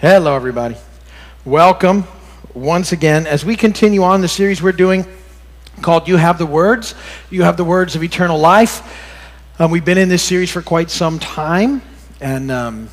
Hello, 0.00 0.36
everybody. 0.36 0.76
Welcome 1.44 2.04
once 2.54 2.92
again 2.92 3.26
as 3.26 3.44
we 3.44 3.56
continue 3.56 4.04
on 4.04 4.20
the 4.20 4.28
series 4.28 4.62
we're 4.62 4.70
doing 4.70 5.04
called 5.82 6.06
You 6.06 6.14
Have 6.14 6.38
the 6.38 6.46
Words. 6.46 6.94
You 7.30 7.42
Have 7.42 7.56
the 7.56 7.64
Words 7.64 7.96
of 7.96 8.04
Eternal 8.04 8.38
Life. 8.38 8.80
Um, 9.58 9.72
we've 9.72 9.84
been 9.84 9.98
in 9.98 10.08
this 10.08 10.22
series 10.22 10.52
for 10.52 10.62
quite 10.62 10.90
some 10.90 11.18
time. 11.18 11.82
And, 12.20 12.48
um, 12.52 12.90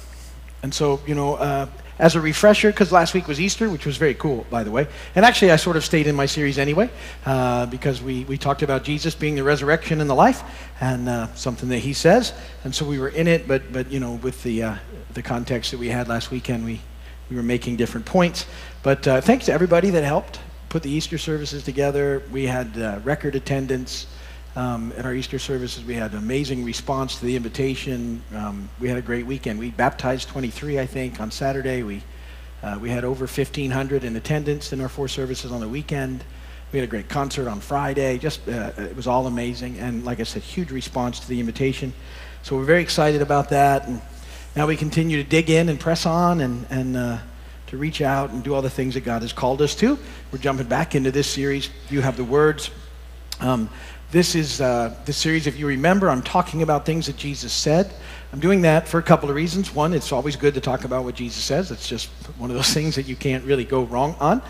and 0.63 0.73
so, 0.73 0.99
you 1.05 1.13
know, 1.13 1.35
uh, 1.35 1.67
as 1.99 2.15
a 2.15 2.21
refresher, 2.21 2.71
because 2.71 2.91
last 2.91 3.13
week 3.13 3.27
was 3.27 3.39
Easter, 3.39 3.69
which 3.69 3.85
was 3.85 3.97
very 3.97 4.15
cool, 4.15 4.45
by 4.49 4.63
the 4.63 4.71
way. 4.71 4.87
And 5.13 5.23
actually, 5.23 5.51
I 5.51 5.57
sort 5.57 5.77
of 5.77 5.85
stayed 5.85 6.07
in 6.07 6.15
my 6.15 6.25
series 6.25 6.57
anyway, 6.57 6.89
uh, 7.27 7.67
because 7.67 8.01
we, 8.01 8.23
we 8.25 8.39
talked 8.39 8.63
about 8.63 8.83
Jesus 8.83 9.13
being 9.13 9.35
the 9.35 9.43
resurrection 9.43 10.01
and 10.01 10.09
the 10.09 10.15
life, 10.15 10.43
and 10.81 11.07
uh, 11.07 11.33
something 11.35 11.69
that 11.69 11.79
he 11.79 11.93
says. 11.93 12.33
And 12.63 12.73
so 12.73 12.83
we 12.83 12.97
were 12.97 13.09
in 13.09 13.27
it, 13.27 13.47
but, 13.47 13.71
but 13.71 13.91
you 13.91 13.99
know, 13.99 14.15
with 14.15 14.41
the, 14.43 14.63
uh, 14.63 14.75
the 15.13 15.21
context 15.21 15.69
that 15.69 15.77
we 15.77 15.89
had 15.89 16.07
last 16.07 16.31
weekend, 16.31 16.65
we, 16.65 16.81
we 17.29 17.35
were 17.35 17.43
making 17.43 17.75
different 17.75 18.05
points. 18.05 18.45
But 18.83 19.07
uh, 19.07 19.21
thanks 19.21 19.45
to 19.45 19.53
everybody 19.53 19.89
that 19.91 20.03
helped 20.03 20.39
put 20.69 20.83
the 20.83 20.91
Easter 20.91 21.17
services 21.17 21.63
together. 21.63 22.21
We 22.31 22.45
had 22.45 22.77
uh, 22.77 22.99
record 23.03 23.35
attendance 23.35 24.07
um, 24.55 24.93
at 24.97 25.05
our 25.05 25.13
Easter 25.13 25.39
services. 25.39 25.83
We 25.83 25.93
had 25.93 26.11
an 26.11 26.17
amazing 26.17 26.63
response 26.63 27.19
to 27.19 27.25
the 27.25 27.35
invitation. 27.35 28.21
Um, 28.33 28.69
we 28.79 28.89
had 28.89 28.97
a 28.97 29.01
great 29.01 29.25
weekend. 29.25 29.59
We 29.59 29.71
baptized 29.71 30.27
23, 30.29 30.79
I 30.79 30.85
think, 30.85 31.19
on 31.19 31.31
Saturday. 31.31 31.83
We, 31.83 32.03
uh, 32.63 32.77
we 32.81 32.89
had 32.89 33.03
over 33.03 33.25
1,500 33.25 34.03
in 34.03 34.15
attendance 34.15 34.73
in 34.73 34.81
our 34.81 34.89
four 34.89 35.07
services 35.07 35.51
on 35.51 35.61
the 35.61 35.69
weekend. 35.69 36.23
We 36.71 36.79
had 36.79 36.87
a 36.87 36.91
great 36.91 37.07
concert 37.07 37.47
on 37.47 37.59
Friday. 37.61 38.17
Just 38.17 38.47
uh, 38.49 38.71
it 38.77 38.95
was 38.95 39.07
all 39.07 39.27
amazing, 39.27 39.79
and 39.79 40.03
like 40.03 40.19
I 40.19 40.23
said, 40.23 40.41
huge 40.41 40.71
response 40.71 41.21
to 41.21 41.29
the 41.29 41.39
invitation. 41.39 41.93
So 42.41 42.57
we're 42.57 42.65
very 42.65 42.81
excited 42.81 43.21
about 43.21 43.49
that. 43.49 43.87
And 43.87 44.01
now 44.55 44.65
we 44.65 44.77
continue 44.77 45.21
to 45.21 45.29
dig 45.29 45.49
in 45.49 45.67
and 45.67 45.77
press 45.77 46.05
on 46.05 46.39
and, 46.39 46.65
and 46.69 46.95
uh, 46.95 47.17
to 47.67 47.77
reach 47.77 48.01
out 48.01 48.29
and 48.29 48.41
do 48.41 48.53
all 48.53 48.61
the 48.61 48.69
things 48.69 48.93
that 48.93 49.01
God 49.01 49.21
has 49.21 49.33
called 49.33 49.61
us 49.61 49.75
to. 49.75 49.99
We're 50.31 50.39
jumping 50.39 50.67
back 50.67 50.95
into 50.95 51.11
this 51.11 51.27
series. 51.29 51.69
You 51.89 51.99
have 51.99 52.15
the 52.15 52.23
words. 52.23 52.71
Um, 53.41 53.69
this 54.11 54.33
is 54.33 54.61
uh, 54.61 54.95
this 55.03 55.17
series, 55.17 55.45
if 55.45 55.59
you 55.59 55.67
remember, 55.67 56.09
I'm 56.09 56.21
talking 56.21 56.61
about 56.61 56.85
things 56.85 57.07
that 57.07 57.17
Jesus 57.17 57.51
said. 57.51 57.93
I'm 58.31 58.39
doing 58.39 58.61
that 58.61 58.87
for 58.87 58.97
a 58.97 59.03
couple 59.03 59.29
of 59.29 59.35
reasons. 59.35 59.75
One, 59.75 59.93
it's 59.93 60.13
always 60.13 60.37
good 60.37 60.53
to 60.53 60.61
talk 60.61 60.85
about 60.85 61.03
what 61.03 61.15
Jesus 61.15 61.43
says. 61.43 61.69
It's 61.69 61.89
just 61.89 62.07
one 62.37 62.49
of 62.49 62.55
those 62.55 62.73
things 62.73 62.95
that 62.95 63.07
you 63.07 63.17
can't 63.17 63.43
really 63.43 63.65
go 63.65 63.83
wrong 63.83 64.15
on. 64.21 64.41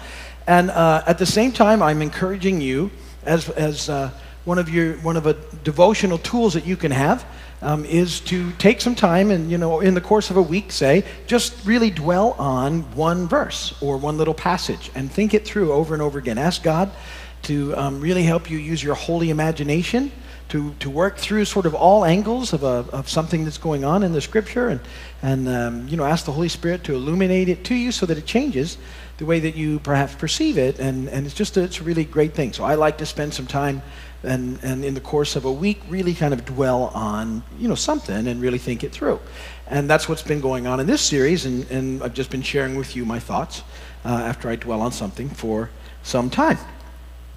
And 0.45 0.69
uh, 0.69 1.03
at 1.08 1.17
the 1.17 1.25
same 1.25 1.52
time, 1.52 1.81
I'm 1.81 2.03
encouraging 2.03 2.62
you 2.62 2.92
as, 3.25 3.50
as 3.50 3.90
uh, 3.90 4.12
one 4.44 4.59
of 4.59 4.69
your 4.69 4.97
one 4.97 5.17
of 5.17 5.25
a 5.25 5.34
devotional 5.64 6.19
tools 6.19 6.53
that 6.53 6.67
you 6.67 6.78
can 6.78 6.92
have 6.92 7.25
um, 7.61 7.86
is 7.86 8.20
to 8.22 8.52
take 8.53 8.81
some 8.81 8.95
time 8.95 9.31
and 9.31 9.50
you 9.50 9.58
know 9.58 9.80
in 9.80 9.94
the 9.94 10.02
course 10.02 10.30
of 10.30 10.38
a 10.38 10.42
week 10.42 10.72
say 10.72 11.03
just 11.28 11.66
really 11.66 11.89
dwell 11.89 12.34
on 12.34 12.81
one 12.95 13.28
verse 13.28 13.73
or 13.81 13.97
one 13.97 14.17
little 14.17 14.34
passage 14.34 14.92
and 14.95 15.12
think 15.12 15.34
it 15.34 15.45
through 15.45 15.72
over 15.72 15.94
and 15.94 16.02
over 16.03 16.20
again. 16.20 16.38
Ask 16.38 16.64
god 16.64 16.92
to 17.44 17.75
um, 17.78 18.02
really 18.02 18.23
help 18.23 18.50
you 18.50 18.58
use 18.58 18.84
your 18.84 18.95
holy 18.95 19.30
imagination 19.30 20.12
to, 20.50 20.73
to 20.75 20.89
work 20.89 21.17
through 21.17 21.45
sort 21.45 21.66
of 21.66 21.73
all 21.73 22.06
angles 22.06 22.53
of, 22.53 22.64
a, 22.64 22.86
of 22.92 23.09
something 23.09 23.44
that's 23.44 23.58
going 23.58 23.84
on 23.84 24.03
in 24.03 24.12
the 24.12 24.22
scripture 24.22 24.69
and, 24.69 24.80
and 25.22 25.47
um, 25.47 25.88
you 25.88 25.97
know 25.97 26.06
ask 26.06 26.25
the 26.25 26.31
holy 26.31 26.50
spirit 26.50 26.84
to 26.84 26.94
illuminate 26.94 27.50
it 27.50 27.64
to 27.66 27.75
you 27.75 27.92
so 27.92 28.06
that 28.06 28.17
it 28.17 28.25
changes 28.25 28.78
the 29.17 29.25
way 29.25 29.39
that 29.39 29.55
you 29.55 29.80
perhaps 29.80 30.13
perceive 30.16 30.58
it 30.58 30.80
and, 30.80 31.08
and 31.09 31.25
it's 31.25 31.35
just 31.35 31.55
a, 31.58 31.63
it's 31.63 31.80
a 31.80 31.83
really 31.83 32.03
great 32.03 32.33
thing. 32.33 32.52
So 32.53 32.63
i 32.63 32.75
like 32.75 32.97
to 32.97 33.05
spend 33.05 33.33
some 33.33 33.47
time 33.47 33.81
and, 34.23 34.59
and 34.63 34.83
in 34.83 34.94
the 34.94 35.02
course 35.02 35.35
of 35.35 35.45
a 35.45 35.52
week 35.52 35.81
really 35.88 36.13
kind 36.13 36.33
of 36.33 36.45
dwell 36.45 36.85
on 36.94 37.44
you 37.59 37.67
know 37.67 37.75
something 37.75 38.27
and 38.27 38.41
really 38.41 38.57
think 38.57 38.83
it 38.83 38.91
through. 38.91 39.19
And 39.67 39.89
that's 39.89 40.09
what's 40.09 40.22
been 40.22 40.41
going 40.41 40.67
on 40.67 40.80
in 40.80 40.88
this 40.88 41.02
series 41.02 41.45
and, 41.45 41.69
and 41.72 42.03
i've 42.03 42.13
just 42.13 42.30
been 42.30 42.41
sharing 42.41 42.75
with 42.75 42.95
you 42.95 43.05
my 43.05 43.19
thoughts 43.19 43.63
uh, 44.03 44.09
after 44.09 44.49
i 44.49 44.55
dwell 44.55 44.81
on 44.81 44.91
something 44.91 45.29
for 45.29 45.69
some 46.03 46.29
time. 46.29 46.57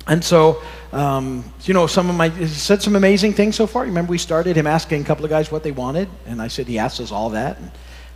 And 0.07 0.25
so 0.25 0.63
um, 0.93 1.45
you 1.63 1.75
know 1.75 1.87
some 1.87 2.11
of 2.11 2.17
my 2.17 2.31
said 2.47 2.83
some 2.83 2.97
amazing 2.97 3.35
things 3.35 3.55
so 3.55 3.67
far. 3.67 3.85
Remember 3.85 4.11
we 4.11 4.19
started 4.19 4.57
him 4.57 4.67
asking 4.67 5.03
a 5.03 5.05
couple 5.05 5.25
of 5.25 5.31
guys 5.31 5.53
what 5.53 5.63
they 5.63 5.73
wanted? 5.73 6.09
And 6.27 6.43
i 6.43 6.49
said 6.49 6.67
he 6.67 6.79
asked 6.79 7.01
us 7.01 7.13
all 7.13 7.31
that. 7.31 7.59
And, 7.59 7.71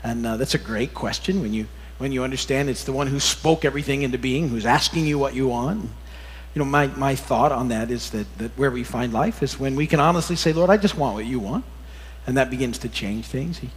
and 0.05 0.27
uh, 0.27 0.37
that's 0.37 0.55
a 0.55 0.59
great 0.59 0.95
question 0.95 1.41
when 1.41 1.53
you 1.53 1.69
when 2.03 2.13
you 2.13 2.23
understand 2.23 2.69
it's 2.69 2.85
the 2.85 2.93
one 2.93 3.07
who 3.07 3.19
spoke 3.19 3.65
everything 3.65 4.03
into 4.03 4.19
being 4.19 4.49
who's 4.51 4.67
asking 4.67 5.07
you 5.07 5.19
what 5.19 5.35
you 5.35 5.49
want 5.49 5.89
you 6.55 6.59
know, 6.59 6.67
my, 6.67 6.87
my 6.89 7.15
thought 7.15 7.51
on 7.51 7.69
that 7.69 7.91
is 7.91 8.11
that, 8.11 8.39
that 8.39 8.51
where 8.59 8.71
we 8.71 8.85
find 8.85 9.13
life 9.13 9.43
is 9.43 9.59
when 9.59 9.75
we 9.75 9.87
can 9.87 10.01
honestly 10.01 10.37
say, 10.37 10.53
Lord, 10.53 10.69
I 10.69 10.77
just 10.77 10.97
want 10.97 11.15
what 11.15 11.25
you 11.25 11.39
want. 11.39 11.65
And 12.27 12.37
that 12.37 12.51
begins 12.51 12.79
to 12.79 12.89
change 12.89 13.27
things. 13.27 13.59
He, 13.59 13.71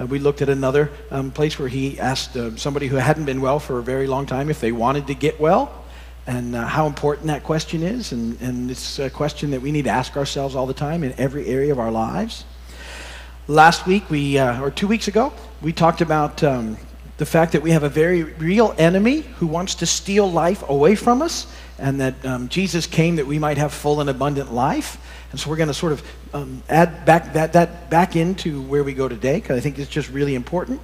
uh, 0.00 0.06
we 0.06 0.18
looked 0.18 0.40
at 0.40 0.48
another 0.48 0.90
um, 1.10 1.30
place 1.30 1.58
where 1.58 1.68
he 1.68 2.00
asked 2.00 2.36
uh, 2.36 2.56
somebody 2.56 2.88
who 2.88 2.96
hadn't 2.96 3.26
been 3.26 3.42
well 3.42 3.60
for 3.60 3.78
a 3.78 3.82
very 3.82 4.06
long 4.06 4.24
time 4.24 4.48
if 4.48 4.60
they 4.60 4.72
wanted 4.72 5.06
to 5.08 5.14
get 5.14 5.38
well 5.38 5.84
and 6.26 6.56
uh, 6.56 6.66
how 6.66 6.86
important 6.86 7.26
that 7.26 7.44
question 7.44 7.82
is. 7.82 8.12
And, 8.12 8.40
and 8.40 8.70
it's 8.70 8.98
a 8.98 9.10
question 9.10 9.50
that 9.50 9.60
we 9.60 9.70
need 9.70 9.84
to 9.84 9.90
ask 9.90 10.16
ourselves 10.16 10.54
all 10.54 10.66
the 10.66 10.74
time 10.74 11.04
in 11.04 11.12
every 11.18 11.46
area 11.46 11.70
of 11.70 11.78
our 11.78 11.90
lives. 11.90 12.44
Last 13.46 13.86
week, 13.86 14.08
we, 14.08 14.38
uh, 14.38 14.62
or 14.62 14.70
two 14.70 14.86
weeks 14.86 15.06
ago, 15.06 15.34
we 15.60 15.72
talked 15.72 16.00
about 16.00 16.42
um, 16.42 16.78
the 17.18 17.26
fact 17.26 17.52
that 17.52 17.62
we 17.62 17.70
have 17.70 17.82
a 17.82 17.88
very 17.88 18.22
real 18.22 18.74
enemy 18.78 19.20
who 19.20 19.46
wants 19.46 19.76
to 19.76 19.86
steal 19.86 20.30
life 20.30 20.68
away 20.68 20.94
from 20.94 21.22
us 21.22 21.46
and 21.78 22.00
that 22.00 22.24
um, 22.24 22.48
Jesus 22.48 22.86
came 22.86 23.16
that 23.16 23.26
we 23.26 23.38
might 23.38 23.58
have 23.58 23.72
full 23.72 24.00
and 24.00 24.08
abundant 24.08 24.52
life. 24.52 24.98
And 25.30 25.40
so 25.40 25.50
we're 25.50 25.56
going 25.56 25.68
to 25.68 25.74
sort 25.74 25.92
of 25.92 26.02
um, 26.32 26.62
add 26.68 27.04
back 27.04 27.32
that, 27.34 27.52
that 27.54 27.90
back 27.90 28.16
into 28.16 28.62
where 28.62 28.84
we 28.84 28.94
go 28.94 29.08
today 29.08 29.40
because 29.40 29.56
I 29.56 29.60
think 29.60 29.78
it's 29.78 29.90
just 29.90 30.08
really 30.10 30.34
important. 30.34 30.80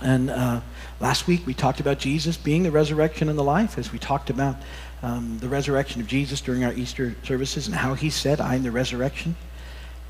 And 0.00 0.30
uh, 0.30 0.60
last 1.00 1.26
week 1.26 1.46
we 1.46 1.54
talked 1.54 1.80
about 1.80 1.98
Jesus 1.98 2.36
being 2.36 2.62
the 2.62 2.70
resurrection 2.70 3.28
and 3.28 3.38
the 3.38 3.44
life 3.44 3.78
as 3.78 3.92
we 3.92 3.98
talked 3.98 4.30
about 4.30 4.56
um, 5.02 5.38
the 5.38 5.48
resurrection 5.48 6.00
of 6.00 6.06
Jesus 6.06 6.40
during 6.40 6.64
our 6.64 6.72
Easter 6.72 7.14
services 7.22 7.66
and 7.66 7.76
how 7.76 7.94
he 7.94 8.10
said, 8.10 8.40
I 8.40 8.54
am 8.54 8.62
the 8.62 8.70
resurrection 8.70 9.36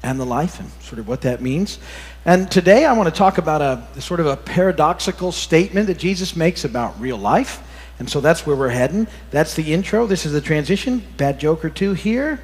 and 0.03 0.19
the 0.19 0.27
life 0.27 0.61
and 0.61 0.71
sort 0.83 0.99
of 0.99 1.09
what 1.09 1.23
that 1.23 1.41
means. 1.41 1.79
And 2.25 2.51
today 2.51 2.85
I 2.85 2.93
want 2.93 3.13
to 3.13 3.17
talk 3.17 3.39
about 3.39 3.63
a 3.63 4.01
sort 4.01 4.21
of 4.21 4.27
a 4.27 4.37
paradoxical 4.37 5.33
statement 5.33 5.87
that 5.89 5.99
Jesus 5.99 6.37
makes 6.37 6.65
about 6.65 7.01
real 7.01 7.19
life 7.19 7.63
and 7.99 8.09
so 8.09 8.21
that's 8.21 8.47
where 8.47 8.55
we're 8.55 8.69
heading. 8.69 9.09
That's 9.31 9.55
the 9.55 9.73
intro. 9.73 10.07
This 10.07 10.25
is 10.25 10.33
the 10.33 10.41
transition. 10.41 11.05
Bad 11.17 11.41
joke 11.41 11.65
or 11.65 11.71
two 11.71 11.95
here. 11.95 12.41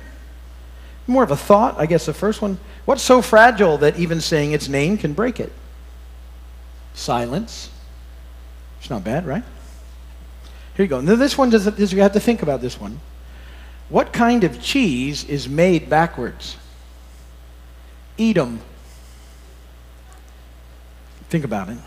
More 1.06 1.22
of 1.22 1.30
a 1.30 1.36
thought, 1.36 1.78
I 1.78 1.86
guess 1.86 2.06
the 2.06 2.14
first 2.14 2.42
one. 2.42 2.58
What's 2.86 3.02
so 3.02 3.22
fragile 3.22 3.78
that 3.78 3.98
even 3.98 4.20
saying 4.20 4.52
its 4.52 4.68
name 4.68 4.98
can 4.98 5.12
break 5.12 5.38
it? 5.38 5.52
Silence. 6.94 7.70
It's 8.80 8.90
not 8.90 9.04
bad, 9.04 9.26
right? 9.26 9.44
Here 10.76 10.84
you 10.84 10.88
go. 10.88 11.00
Now, 11.00 11.14
this 11.14 11.38
one 11.38 11.50
does, 11.50 11.66
does 11.66 11.92
you 11.92 12.00
have 12.00 12.14
to 12.14 12.20
think 12.20 12.42
about 12.42 12.60
this 12.60 12.80
one. 12.80 13.00
What 13.88 14.12
kind 14.12 14.44
of 14.44 14.60
cheese 14.60 15.24
is 15.24 15.48
made 15.48 15.88
backwards? 15.88 16.56
Edam. 18.18 18.60
Think 21.28 21.44
about 21.44 21.68
it. 21.68 21.78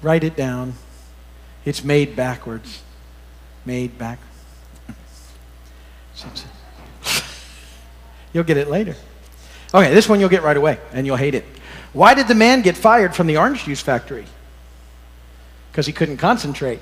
Write 0.00 0.24
it 0.24 0.36
down. 0.36 0.74
It's 1.64 1.82
made 1.84 2.16
backwards 2.16 2.82
made 3.64 3.96
back. 3.98 4.18
You'll 8.32 8.44
get 8.44 8.56
it 8.56 8.68
later. 8.68 8.96
Okay, 9.74 9.92
this 9.94 10.08
one 10.08 10.20
you'll 10.20 10.28
get 10.28 10.42
right 10.42 10.56
away, 10.56 10.78
and 10.92 11.06
you'll 11.06 11.16
hate 11.16 11.34
it. 11.34 11.46
Why 11.94 12.12
did 12.12 12.28
the 12.28 12.34
man 12.34 12.60
get 12.60 12.76
fired 12.76 13.14
from 13.14 13.26
the 13.26 13.38
orange 13.38 13.64
juice 13.64 13.80
factory? 13.80 14.26
Because 15.70 15.86
he 15.86 15.94
couldn't 15.94 16.18
concentrate. 16.18 16.80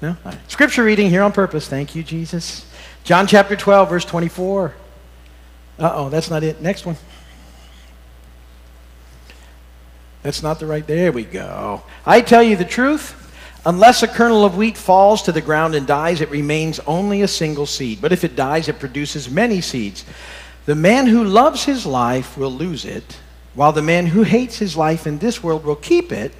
No? 0.00 0.16
Scripture 0.48 0.82
reading 0.84 1.10
here 1.10 1.22
on 1.22 1.32
purpose. 1.32 1.68
Thank 1.68 1.94
you, 1.94 2.02
Jesus. 2.02 2.64
John 3.04 3.26
chapter 3.26 3.56
12, 3.56 3.90
verse 3.90 4.06
24. 4.06 4.74
Uh 5.80 5.92
oh, 5.94 6.08
that's 6.10 6.28
not 6.28 6.42
it. 6.42 6.60
Next 6.60 6.84
one. 6.84 6.96
That's 10.22 10.42
not 10.42 10.60
the 10.60 10.66
right. 10.66 10.86
There 10.86 11.10
we 11.10 11.24
go. 11.24 11.82
I 12.04 12.20
tell 12.20 12.42
you 12.42 12.56
the 12.56 12.64
truth. 12.64 13.16
Unless 13.64 14.02
a 14.02 14.08
kernel 14.08 14.44
of 14.44 14.56
wheat 14.56 14.76
falls 14.76 15.22
to 15.22 15.32
the 15.32 15.40
ground 15.40 15.74
and 15.74 15.86
dies, 15.86 16.20
it 16.20 16.30
remains 16.30 16.80
only 16.80 17.22
a 17.22 17.28
single 17.28 17.66
seed. 17.66 18.00
But 18.00 18.12
if 18.12 18.24
it 18.24 18.36
dies, 18.36 18.68
it 18.68 18.78
produces 18.78 19.30
many 19.30 19.60
seeds. 19.60 20.04
The 20.66 20.74
man 20.74 21.06
who 21.06 21.24
loves 21.24 21.64
his 21.64 21.84
life 21.84 22.38
will 22.38 22.52
lose 22.52 22.84
it, 22.84 23.18
while 23.54 23.72
the 23.72 23.82
man 23.82 24.06
who 24.06 24.22
hates 24.22 24.58
his 24.58 24.76
life 24.76 25.06
in 25.06 25.18
this 25.18 25.42
world 25.42 25.64
will 25.64 25.76
keep 25.76 26.12
it 26.12 26.32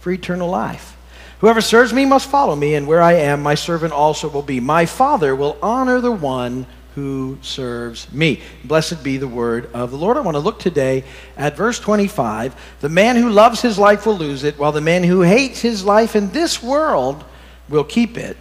for 0.00 0.10
eternal 0.10 0.48
life. 0.48 0.96
Whoever 1.40 1.60
serves 1.60 1.92
me 1.92 2.06
must 2.06 2.30
follow 2.30 2.56
me, 2.56 2.74
and 2.74 2.86
where 2.86 3.02
I 3.02 3.14
am, 3.14 3.42
my 3.42 3.54
servant 3.54 3.92
also 3.92 4.28
will 4.28 4.42
be. 4.42 4.60
My 4.60 4.86
Father 4.86 5.34
will 5.34 5.58
honor 5.62 6.00
the 6.00 6.12
one 6.12 6.66
who 6.94 7.38
serves 7.42 8.12
me. 8.12 8.40
Blessed 8.62 9.02
be 9.02 9.16
the 9.16 9.28
word 9.28 9.68
of 9.74 9.90
the 9.90 9.96
Lord. 9.96 10.16
I 10.16 10.20
want 10.20 10.36
to 10.36 10.40
look 10.40 10.60
today 10.60 11.04
at 11.36 11.56
verse 11.56 11.80
25. 11.80 12.54
The 12.80 12.88
man 12.88 13.16
who 13.16 13.30
loves 13.30 13.60
his 13.60 13.78
life 13.78 14.06
will 14.06 14.16
lose 14.16 14.44
it, 14.44 14.58
while 14.58 14.72
the 14.72 14.80
man 14.80 15.02
who 15.02 15.22
hates 15.22 15.60
his 15.60 15.84
life 15.84 16.14
in 16.14 16.30
this 16.30 16.62
world 16.62 17.24
will 17.68 17.84
keep 17.84 18.16
it 18.16 18.36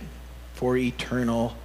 for 0.53 0.77
eternal 0.77 1.55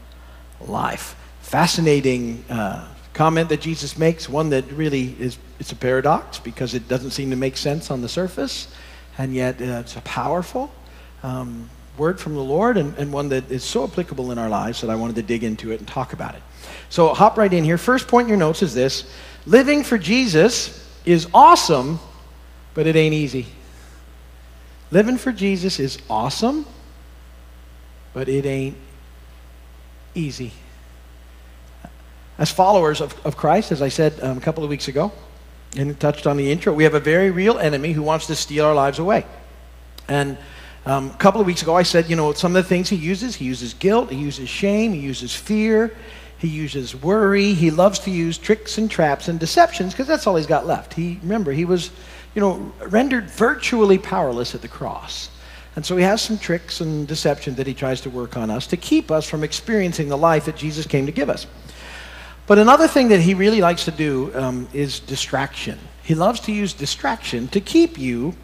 life. 0.61 1.15
Fascinating 1.43 2.45
uh, 2.49 2.89
comment 3.13 3.49
that 3.51 3.61
Jesus 3.61 3.99
makes, 3.99 4.29
one 4.29 4.51
that 4.51 4.71
really 4.73 5.15
is 5.19 5.39
it's 5.59 5.73
a 5.73 5.77
paradox 5.77 6.39
because 6.39 6.75
it 6.75 6.89
doesn't 6.89 7.11
seem 7.11 7.31
to 7.31 7.37
make 7.37 7.57
sense 7.57 7.91
on 7.91 8.01
the 8.01 8.09
surface, 8.09 8.69
and 9.19 9.35
yet 9.35 9.61
uh, 9.61 9.83
it's 9.83 9.97
powerful 10.05 10.73
um, 11.23 11.69
word 11.99 12.21
from 12.21 12.35
the 12.35 12.43
Lord 12.43 12.77
and, 12.77 12.97
and 12.97 13.13
one 13.13 13.29
that 13.31 13.51
is 13.51 13.65
so 13.65 13.85
applicable 13.85 14.31
in 14.31 14.39
our 14.39 14.49
lives 14.49 14.81
that 14.81 14.91
I 14.91 14.97
wanted 14.97 15.17
to 15.17 15.23
dig 15.23 15.45
into 15.45 15.73
it 15.73 15.81
and 15.81 15.89
talk 15.89 16.13
about 16.13 16.35
it. 16.35 16.43
So 16.89 17.13
hop 17.13 17.37
right 17.37 17.53
in 17.53 17.65
here. 17.65 17.79
First 17.79 18.09
point 18.09 18.27
in 18.27 18.29
your 18.29 18.39
notes 18.39 18.63
is 18.63 18.75
this 18.75 19.11
living 19.47 19.83
for 19.83 19.99
Jesus 19.99 20.87
is 21.05 21.29
awesome, 21.35 21.99
but 22.75 22.87
it 22.87 22.97
ain't 22.97 23.15
easy. 23.15 23.47
Living 24.91 25.19
for 25.19 25.33
Jesus 25.33 25.79
is 25.81 25.99
awesome, 26.09 26.65
but 28.15 28.29
it 28.29 28.47
ain't 28.47 28.77
easy. 30.15 30.53
As 32.39 32.51
followers 32.51 33.01
of, 33.01 33.15
of 33.27 33.37
Christ, 33.37 33.73
as 33.73 33.83
I 33.83 33.89
said 33.89 34.19
um, 34.23 34.39
a 34.39 34.41
couple 34.41 34.65
of 34.65 34.71
weeks 34.71 34.89
ago, 34.89 35.13
and 35.77 35.99
touched 36.01 36.27
on 36.27 36.37
the 36.37 36.51
intro, 36.51 36.73
we 36.73 36.85
have 36.85 36.95
a 36.95 37.01
very 37.01 37.31
real 37.31 37.59
enemy 37.59 37.93
who 37.93 38.03
wants 38.03 38.27
to 38.29 38.35
steal 38.35 38.65
our 38.65 38.75
lives 38.75 38.99
away. 38.99 39.27
And 40.09 40.39
um, 40.87 41.11
a 41.11 41.17
couple 41.17 41.41
of 41.41 41.47
weeks 41.47 41.63
ago, 41.63 41.75
I 41.75 41.83
said, 41.83 42.09
you 42.09 42.17
know, 42.17 42.33
some 42.33 42.55
of 42.57 42.63
the 42.63 42.69
things 42.69 42.89
he 42.89 42.97
uses 42.97 43.37
he 43.37 43.45
uses 43.45 43.75
guilt, 43.75 44.11
he 44.11 44.17
uses 44.17 44.49
shame, 44.49 44.93
he 44.93 45.01
uses 45.01 45.35
fear, 45.35 45.95
he 46.39 46.49
uses 46.49 46.95
worry. 46.95 47.53
He 47.53 47.71
loves 47.71 47.99
to 48.01 48.11
use 48.11 48.39
tricks 48.39 48.79
and 48.79 48.91
traps 48.91 49.29
and 49.29 49.41
deceptions 49.41 49.93
because 49.93 50.07
that's 50.07 50.27
all 50.27 50.37
he's 50.37 50.47
got 50.47 50.67
left. 50.67 50.95
He, 50.95 51.19
remember, 51.23 51.53
he 51.53 51.65
was, 51.65 51.91
you 52.35 52.41
know, 52.41 52.73
rendered 52.87 53.29
virtually 53.29 53.99
powerless 53.99 54.55
at 54.55 54.63
the 54.63 54.69
cross. 54.69 55.31
And 55.75 55.85
so 55.85 55.97
he 55.97 56.05
has 56.05 56.23
some 56.23 56.39
tricks 56.39 56.81
and 56.81 57.07
deception 57.07 57.55
that 57.57 57.67
he 57.67 57.75
tries 57.75 58.01
to 58.03 58.11
work 58.11 58.37
on 58.37 58.51
us 58.51 58.67
to 58.69 58.77
keep 58.77 59.11
us 59.11 59.29
from 59.29 59.45
experiencing 59.45 60.09
the 60.09 60.17
life 60.17 60.47
that 60.47 60.57
Jesus 60.57 60.87
came 60.87 61.07
to 61.07 61.13
give 61.13 61.29
us. 61.29 61.47
But 62.47 62.59
another 62.59 62.89
thing 62.89 63.09
that 63.09 63.21
he 63.21 63.35
really 63.35 63.61
likes 63.61 63.85
to 63.85 63.91
do 63.91 64.33
um, 64.35 64.69
is 64.73 65.01
distraction. 65.01 65.79
He 66.03 66.15
loves 66.15 66.41
to 66.41 66.53
use 66.53 66.73
distraction 66.73 67.49
to 67.49 67.61
keep 67.61 67.99
you 67.99 68.35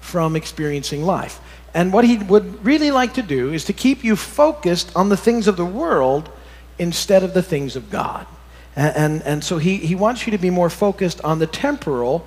from 0.00 0.34
experiencing 0.34 1.04
life. 1.04 1.40
And 1.74 1.92
what 1.92 2.04
he 2.04 2.18
would 2.18 2.64
really 2.64 2.90
like 2.90 3.14
to 3.14 3.22
do 3.22 3.52
is 3.52 3.64
to 3.66 3.72
keep 3.72 4.02
you 4.02 4.16
focused 4.16 4.94
on 4.96 5.08
the 5.08 5.16
things 5.16 5.46
of 5.46 5.56
the 5.56 5.64
world 5.64 6.28
instead 6.78 7.22
of 7.22 7.34
the 7.34 7.42
things 7.42 7.76
of 7.76 7.90
God. 7.90 8.26
And, 8.74 8.96
and, 8.96 9.22
and, 9.22 9.44
so 9.44 9.58
he, 9.58 9.76
he 9.76 9.94
wants 9.94 10.26
you 10.26 10.30
to 10.32 10.38
be 10.38 10.50
more 10.50 10.70
focused 10.70 11.20
on 11.22 11.38
the 11.38 11.46
temporal 11.46 12.26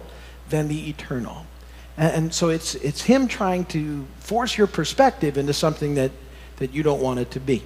than 0.50 0.68
the 0.68 0.90
eternal. 0.90 1.46
And, 1.98 2.14
and 2.14 2.34
so 2.34 2.50
it's, 2.50 2.76
it's 2.76 3.02
him 3.02 3.28
trying 3.28 3.66
to 3.66 4.06
force 4.20 4.58
your 4.58 4.68
perspective 4.68 5.38
into 5.38 5.54
something 5.54 5.96
that, 5.96 6.12
that 6.58 6.74
you 6.74 6.84
don't 6.84 7.02
want 7.02 7.20
it 7.20 7.32
to 7.32 7.40
be. 7.40 7.64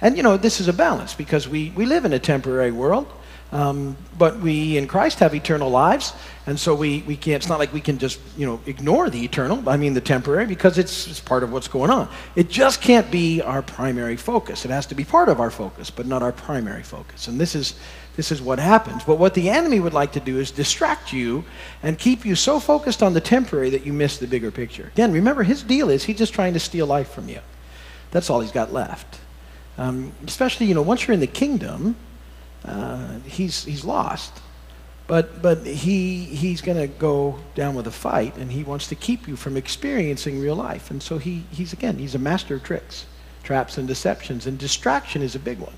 And 0.00 0.16
you 0.16 0.22
know, 0.22 0.36
this 0.36 0.60
is 0.60 0.68
a 0.68 0.72
balance 0.72 1.14
because 1.14 1.48
we, 1.48 1.70
we 1.70 1.84
live 1.84 2.04
in 2.04 2.12
a 2.12 2.18
temporary 2.18 2.70
world, 2.70 3.06
um, 3.50 3.96
but 4.18 4.38
we 4.40 4.76
in 4.76 4.86
Christ 4.86 5.20
have 5.20 5.34
eternal 5.34 5.70
lives. 5.70 6.12
And 6.46 6.58
so 6.58 6.74
we, 6.74 7.02
we 7.02 7.16
can't, 7.16 7.42
it's 7.42 7.48
not 7.48 7.58
like 7.58 7.72
we 7.72 7.80
can 7.80 7.98
just, 7.98 8.20
you 8.36 8.46
know, 8.46 8.60
ignore 8.66 9.10
the 9.10 9.22
eternal, 9.22 9.66
I 9.68 9.76
mean 9.76 9.94
the 9.94 10.00
temporary, 10.00 10.46
because 10.46 10.78
it's, 10.78 11.06
it's 11.06 11.20
part 11.20 11.42
of 11.42 11.52
what's 11.52 11.68
going 11.68 11.90
on. 11.90 12.08
It 12.36 12.48
just 12.48 12.80
can't 12.80 13.10
be 13.10 13.42
our 13.42 13.62
primary 13.62 14.16
focus. 14.16 14.64
It 14.64 14.70
has 14.70 14.86
to 14.86 14.94
be 14.94 15.04
part 15.04 15.28
of 15.28 15.40
our 15.40 15.50
focus, 15.50 15.90
but 15.90 16.06
not 16.06 16.22
our 16.22 16.32
primary 16.32 16.82
focus. 16.82 17.28
And 17.28 17.38
this 17.38 17.54
is, 17.54 17.74
this 18.16 18.32
is 18.32 18.40
what 18.42 18.58
happens. 18.58 19.04
But 19.04 19.16
what 19.16 19.34
the 19.34 19.48
enemy 19.50 19.78
would 19.78 19.94
like 19.94 20.12
to 20.12 20.20
do 20.20 20.38
is 20.38 20.50
distract 20.50 21.12
you 21.12 21.44
and 21.82 21.98
keep 21.98 22.24
you 22.24 22.34
so 22.34 22.60
focused 22.60 23.02
on 23.02 23.12
the 23.12 23.20
temporary 23.20 23.70
that 23.70 23.86
you 23.86 23.92
miss 23.92 24.18
the 24.18 24.26
bigger 24.26 24.50
picture. 24.50 24.90
Again, 24.94 25.12
remember, 25.12 25.42
his 25.42 25.62
deal 25.62 25.90
is 25.90 26.04
he's 26.04 26.18
just 26.18 26.34
trying 26.34 26.54
to 26.54 26.60
steal 26.60 26.86
life 26.86 27.10
from 27.10 27.28
you. 27.28 27.40
That's 28.10 28.30
all 28.30 28.40
he's 28.40 28.52
got 28.52 28.72
left. 28.72 29.20
Um, 29.76 30.12
especially, 30.26 30.66
you 30.66 30.74
know, 30.74 30.82
once 30.82 31.06
you're 31.06 31.14
in 31.14 31.20
the 31.20 31.26
kingdom, 31.26 31.94
uh, 32.64 33.18
he's, 33.20 33.64
he's 33.64 33.84
lost. 33.84 34.32
But, 35.06 35.40
but 35.40 35.66
he, 35.66 36.24
he's 36.24 36.60
going 36.60 36.76
to 36.76 36.86
go 36.86 37.38
down 37.54 37.74
with 37.74 37.86
a 37.86 37.90
fight, 37.90 38.36
and 38.36 38.52
he 38.52 38.62
wants 38.62 38.88
to 38.88 38.94
keep 38.94 39.26
you 39.26 39.36
from 39.36 39.56
experiencing 39.56 40.38
real 40.38 40.54
life. 40.54 40.90
And 40.90 41.02
so 41.02 41.16
he, 41.16 41.44
he's, 41.50 41.72
again, 41.72 41.96
he's 41.96 42.14
a 42.14 42.18
master 42.18 42.56
of 42.56 42.62
tricks, 42.62 43.06
traps, 43.42 43.78
and 43.78 43.88
deceptions. 43.88 44.46
And 44.46 44.58
distraction 44.58 45.22
is 45.22 45.34
a 45.34 45.38
big 45.38 45.60
one. 45.60 45.72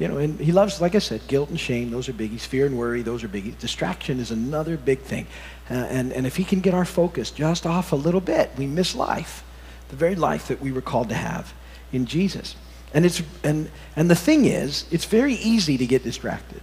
You 0.00 0.08
know, 0.08 0.16
and 0.16 0.40
he 0.40 0.50
loves, 0.50 0.80
like 0.80 0.94
I 0.94 0.98
said, 0.98 1.20
guilt 1.28 1.50
and 1.50 1.60
shame, 1.60 1.90
those 1.90 2.08
are 2.08 2.12
biggies. 2.12 2.40
Fear 2.40 2.66
and 2.66 2.78
worry, 2.78 3.02
those 3.02 3.22
are 3.22 3.28
biggies. 3.28 3.58
Distraction 3.58 4.18
is 4.18 4.30
another 4.30 4.76
big 4.78 5.00
thing. 5.00 5.26
Uh, 5.70 5.74
and, 5.74 6.12
and 6.12 6.26
if 6.26 6.36
he 6.36 6.42
can 6.42 6.60
get 6.60 6.74
our 6.74 6.86
focus 6.86 7.30
just 7.30 7.66
off 7.66 7.92
a 7.92 7.96
little 7.96 8.22
bit, 8.22 8.50
we 8.56 8.66
miss 8.66 8.96
life, 8.96 9.44
the 9.90 9.96
very 9.96 10.16
life 10.16 10.48
that 10.48 10.60
we 10.60 10.72
were 10.72 10.80
called 10.80 11.10
to 11.10 11.14
have 11.14 11.52
in 11.92 12.06
Jesus. 12.06 12.56
And, 12.92 13.06
it's, 13.06 13.22
and, 13.44 13.70
and 13.96 14.10
the 14.10 14.16
thing 14.16 14.46
is, 14.46 14.84
it's 14.90 15.04
very 15.04 15.34
easy 15.34 15.78
to 15.78 15.86
get 15.86 16.02
distracted. 16.02 16.60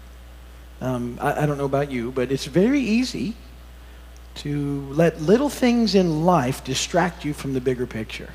Um, 0.81 1.18
I, 1.21 1.44
I 1.44 1.45
don't 1.45 1.57
know 1.57 1.65
about 1.65 1.91
you, 1.91 2.12
but 2.12 2.31
it's 2.31 2.45
very 2.45 2.81
easy 2.81 3.35
to 4.35 4.88
let 4.91 5.21
little 5.21 5.50
things 5.50 5.95
in 5.95 6.25
life 6.25 6.63
distract 6.63 7.25
you 7.25 7.33
from 7.33 7.53
the 7.53 7.62
bigger 7.62 7.88
picture. 7.88 8.29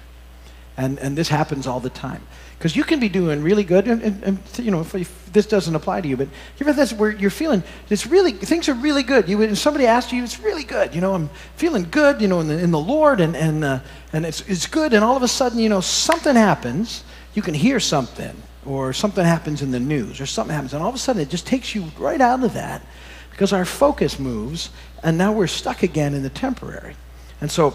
And, 0.76 0.98
and 0.98 1.16
this 1.16 1.28
happens 1.28 1.66
all 1.66 1.80
the 1.80 1.90
time. 1.90 2.22
Because 2.58 2.76
you 2.76 2.84
can 2.84 3.00
be 3.00 3.08
doing 3.08 3.42
really 3.42 3.64
good, 3.64 3.88
and, 3.88 4.02
and, 4.02 4.22
and 4.22 4.38
you 4.56 4.70
know, 4.70 4.80
if, 4.80 4.94
if, 4.94 5.32
this 5.32 5.46
doesn't 5.46 5.74
apply 5.74 6.00
to 6.00 6.08
you, 6.08 6.16
but 6.16 6.28
you 6.58 6.66
ever 6.66 6.72
this 6.74 6.92
where 6.92 7.10
you're 7.10 7.30
feeling, 7.30 7.62
it's 7.88 8.06
really, 8.06 8.32
things 8.32 8.68
are 8.68 8.74
really 8.74 9.02
good. 9.02 9.28
You, 9.28 9.40
and 9.42 9.56
somebody 9.56 9.86
asks 9.86 10.12
you, 10.12 10.22
it's 10.22 10.38
really 10.38 10.62
good. 10.62 10.94
You 10.94 11.00
know, 11.00 11.14
I'm 11.14 11.28
feeling 11.56 11.88
good, 11.90 12.20
you 12.20 12.28
know, 12.28 12.40
in 12.40 12.48
the, 12.48 12.58
in 12.58 12.70
the 12.70 12.78
Lord, 12.78 13.20
and, 13.20 13.34
and, 13.34 13.64
uh, 13.64 13.80
and 14.12 14.24
it's, 14.24 14.42
it's 14.42 14.66
good, 14.66 14.92
and 14.92 15.02
all 15.02 15.16
of 15.16 15.22
a 15.22 15.28
sudden, 15.28 15.58
you 15.58 15.68
know, 15.68 15.80
something 15.80 16.36
happens, 16.36 17.02
you 17.34 17.42
can 17.42 17.54
hear 17.54 17.80
something, 17.80 18.34
or 18.64 18.92
something 18.92 19.24
happens 19.24 19.62
in 19.62 19.70
the 19.70 19.80
news, 19.80 20.20
or 20.20 20.26
something 20.26 20.54
happens, 20.54 20.74
and 20.74 20.82
all 20.82 20.88
of 20.88 20.94
a 20.94 20.98
sudden 20.98 21.22
it 21.22 21.30
just 21.30 21.46
takes 21.46 21.74
you 21.74 21.84
right 21.98 22.20
out 22.20 22.42
of 22.44 22.54
that 22.54 22.82
because 23.30 23.52
our 23.52 23.64
focus 23.64 24.18
moves, 24.18 24.70
and 25.02 25.16
now 25.16 25.32
we're 25.32 25.46
stuck 25.46 25.82
again 25.82 26.14
in 26.14 26.22
the 26.22 26.30
temporary. 26.30 26.94
And 27.40 27.50
so 27.50 27.74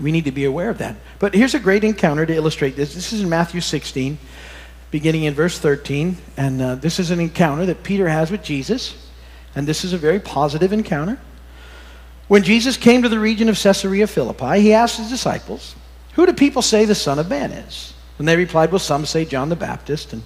we 0.00 0.12
need 0.12 0.24
to 0.26 0.32
be 0.32 0.44
aware 0.44 0.70
of 0.70 0.78
that. 0.78 0.96
But 1.18 1.34
here's 1.34 1.54
a 1.54 1.58
great 1.58 1.84
encounter 1.84 2.26
to 2.26 2.34
illustrate 2.34 2.76
this. 2.76 2.94
This 2.94 3.12
is 3.12 3.22
in 3.22 3.28
Matthew 3.28 3.60
16, 3.60 4.18
beginning 4.90 5.24
in 5.24 5.34
verse 5.34 5.58
13. 5.58 6.16
And 6.36 6.60
uh, 6.60 6.74
this 6.76 6.98
is 6.98 7.10
an 7.10 7.18
encounter 7.20 7.64
that 7.66 7.82
Peter 7.82 8.08
has 8.08 8.30
with 8.30 8.42
Jesus. 8.42 8.94
And 9.56 9.66
this 9.66 9.84
is 9.84 9.92
a 9.92 9.98
very 9.98 10.20
positive 10.20 10.72
encounter. 10.72 11.18
When 12.28 12.42
Jesus 12.42 12.76
came 12.76 13.02
to 13.02 13.08
the 13.08 13.18
region 13.18 13.48
of 13.48 13.58
Caesarea 13.58 14.06
Philippi, 14.06 14.60
he 14.60 14.72
asked 14.72 14.98
his 14.98 15.08
disciples, 15.08 15.74
Who 16.14 16.26
do 16.26 16.32
people 16.32 16.62
say 16.62 16.84
the 16.84 16.94
Son 16.94 17.18
of 17.18 17.28
Man 17.28 17.52
is? 17.52 17.93
And 18.18 18.28
they 18.28 18.36
replied, 18.36 18.70
Well, 18.70 18.78
some 18.78 19.06
say 19.06 19.24
John 19.24 19.48
the 19.48 19.56
Baptist, 19.56 20.12
and 20.12 20.22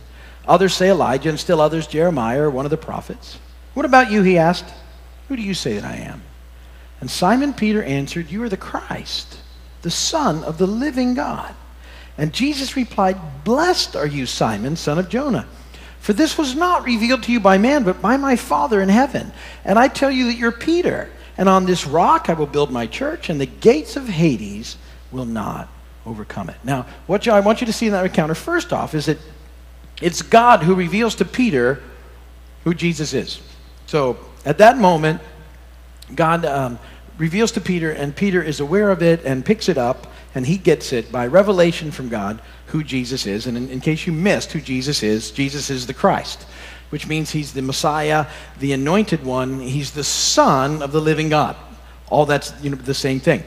others 0.46 0.74
say 0.74 0.90
Elijah, 0.90 1.28
and 1.28 1.40
still 1.40 1.60
others 1.60 1.86
Jeremiah 1.86 2.42
or 2.42 2.50
one 2.50 2.66
of 2.66 2.70
the 2.70 2.76
prophets. 2.76 3.38
What 3.74 3.86
about 3.86 4.10
you? 4.10 4.22
He 4.22 4.38
asked. 4.38 4.66
Who 5.28 5.36
do 5.36 5.42
you 5.42 5.54
say 5.54 5.74
that 5.74 5.84
I 5.84 5.96
am? 5.96 6.22
And 7.00 7.10
Simon 7.10 7.52
Peter 7.52 7.82
answered, 7.82 8.30
You 8.30 8.42
are 8.42 8.48
the 8.48 8.56
Christ, 8.56 9.38
the 9.82 9.90
Son 9.90 10.42
of 10.42 10.58
the 10.58 10.66
living 10.66 11.14
God. 11.14 11.54
And 12.16 12.32
Jesus 12.32 12.76
replied, 12.76 13.44
Blessed 13.44 13.94
are 13.94 14.06
you, 14.06 14.26
Simon, 14.26 14.74
son 14.74 14.98
of 14.98 15.08
Jonah. 15.08 15.46
For 16.00 16.12
this 16.12 16.36
was 16.36 16.54
not 16.54 16.84
revealed 16.84 17.22
to 17.24 17.32
you 17.32 17.40
by 17.40 17.58
man, 17.58 17.84
but 17.84 18.02
by 18.02 18.16
my 18.16 18.34
Father 18.34 18.80
in 18.80 18.88
heaven. 18.88 19.32
And 19.64 19.78
I 19.78 19.88
tell 19.88 20.10
you 20.10 20.26
that 20.26 20.38
you're 20.38 20.50
Peter, 20.50 21.10
and 21.36 21.48
on 21.48 21.66
this 21.66 21.86
rock 21.86 22.28
I 22.28 22.32
will 22.32 22.46
build 22.46 22.72
my 22.72 22.86
church, 22.86 23.28
and 23.28 23.40
the 23.40 23.46
gates 23.46 23.96
of 23.96 24.08
Hades 24.08 24.76
will 25.12 25.26
not 25.26 25.68
overcome 26.08 26.50
it. 26.50 26.56
Now, 26.64 26.86
what 27.06 27.26
I 27.28 27.40
want 27.40 27.60
you 27.60 27.66
to 27.66 27.72
see 27.72 27.86
in 27.86 27.92
that 27.92 28.04
encounter, 28.04 28.34
first 28.34 28.72
off, 28.72 28.94
is 28.94 29.06
that 29.06 29.18
it's 30.00 30.22
God 30.22 30.62
who 30.62 30.74
reveals 30.74 31.14
to 31.16 31.24
Peter 31.24 31.82
who 32.64 32.74
Jesus 32.74 33.12
is. 33.14 33.40
So 33.86 34.18
at 34.44 34.58
that 34.58 34.78
moment, 34.78 35.20
God 36.14 36.44
um, 36.44 36.78
reveals 37.18 37.52
to 37.52 37.60
Peter, 37.60 37.90
and 37.90 38.14
Peter 38.14 38.42
is 38.42 38.60
aware 38.60 38.90
of 38.90 39.02
it 39.02 39.24
and 39.24 39.44
picks 39.44 39.68
it 39.68 39.78
up, 39.78 40.06
and 40.34 40.46
he 40.46 40.56
gets 40.56 40.92
it 40.92 41.10
by 41.10 41.26
revelation 41.26 41.90
from 41.90 42.08
God 42.08 42.40
who 42.66 42.84
Jesus 42.84 43.26
is. 43.26 43.46
And 43.46 43.56
in, 43.56 43.68
in 43.70 43.80
case 43.80 44.06
you 44.06 44.12
missed 44.12 44.52
who 44.52 44.60
Jesus 44.60 45.02
is, 45.02 45.30
Jesus 45.30 45.70
is 45.70 45.86
the 45.86 45.94
Christ, 45.94 46.42
which 46.90 47.06
means 47.06 47.30
he's 47.30 47.52
the 47.52 47.62
Messiah, 47.62 48.26
the 48.60 48.72
anointed 48.72 49.24
one, 49.24 49.60
he's 49.60 49.92
the 49.92 50.04
Son 50.04 50.82
of 50.82 50.92
the 50.92 51.00
living 51.00 51.28
God. 51.28 51.56
All 52.10 52.24
that's 52.24 52.52
you 52.62 52.70
know, 52.70 52.76
the 52.76 52.94
same 52.94 53.20
thing. 53.20 53.42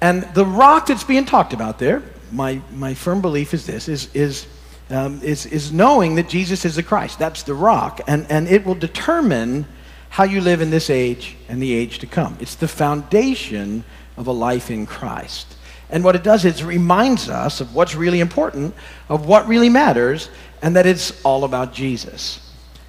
And 0.00 0.22
the 0.34 0.46
rock 0.46 0.86
that's 0.86 1.04
being 1.04 1.24
talked 1.24 1.52
about 1.52 1.78
there, 1.78 2.02
my, 2.30 2.60
my 2.72 2.94
firm 2.94 3.20
belief 3.20 3.54
is 3.54 3.66
this, 3.66 3.88
is, 3.88 4.14
is, 4.14 4.46
um, 4.90 5.20
is, 5.22 5.46
is 5.46 5.72
knowing 5.72 6.14
that 6.16 6.28
Jesus 6.28 6.64
is 6.64 6.76
the 6.76 6.82
Christ. 6.82 7.18
That's 7.18 7.42
the 7.42 7.54
rock. 7.54 8.00
And, 8.06 8.26
and 8.30 8.48
it 8.48 8.64
will 8.64 8.74
determine 8.74 9.66
how 10.10 10.24
you 10.24 10.40
live 10.40 10.60
in 10.60 10.70
this 10.70 10.88
age 10.90 11.36
and 11.48 11.60
the 11.60 11.72
age 11.72 11.98
to 11.98 12.06
come. 12.06 12.36
It's 12.40 12.54
the 12.54 12.68
foundation 12.68 13.84
of 14.16 14.26
a 14.26 14.32
life 14.32 14.70
in 14.70 14.86
Christ. 14.86 15.56
And 15.90 16.04
what 16.04 16.14
it 16.14 16.22
does 16.22 16.44
is 16.44 16.60
it 16.60 16.66
reminds 16.66 17.28
us 17.28 17.60
of 17.60 17.74
what's 17.74 17.94
really 17.94 18.20
important, 18.20 18.74
of 19.08 19.26
what 19.26 19.46
really 19.48 19.68
matters, 19.68 20.28
and 20.62 20.76
that 20.76 20.86
it's 20.86 21.22
all 21.24 21.44
about 21.44 21.72
Jesus. 21.72 22.44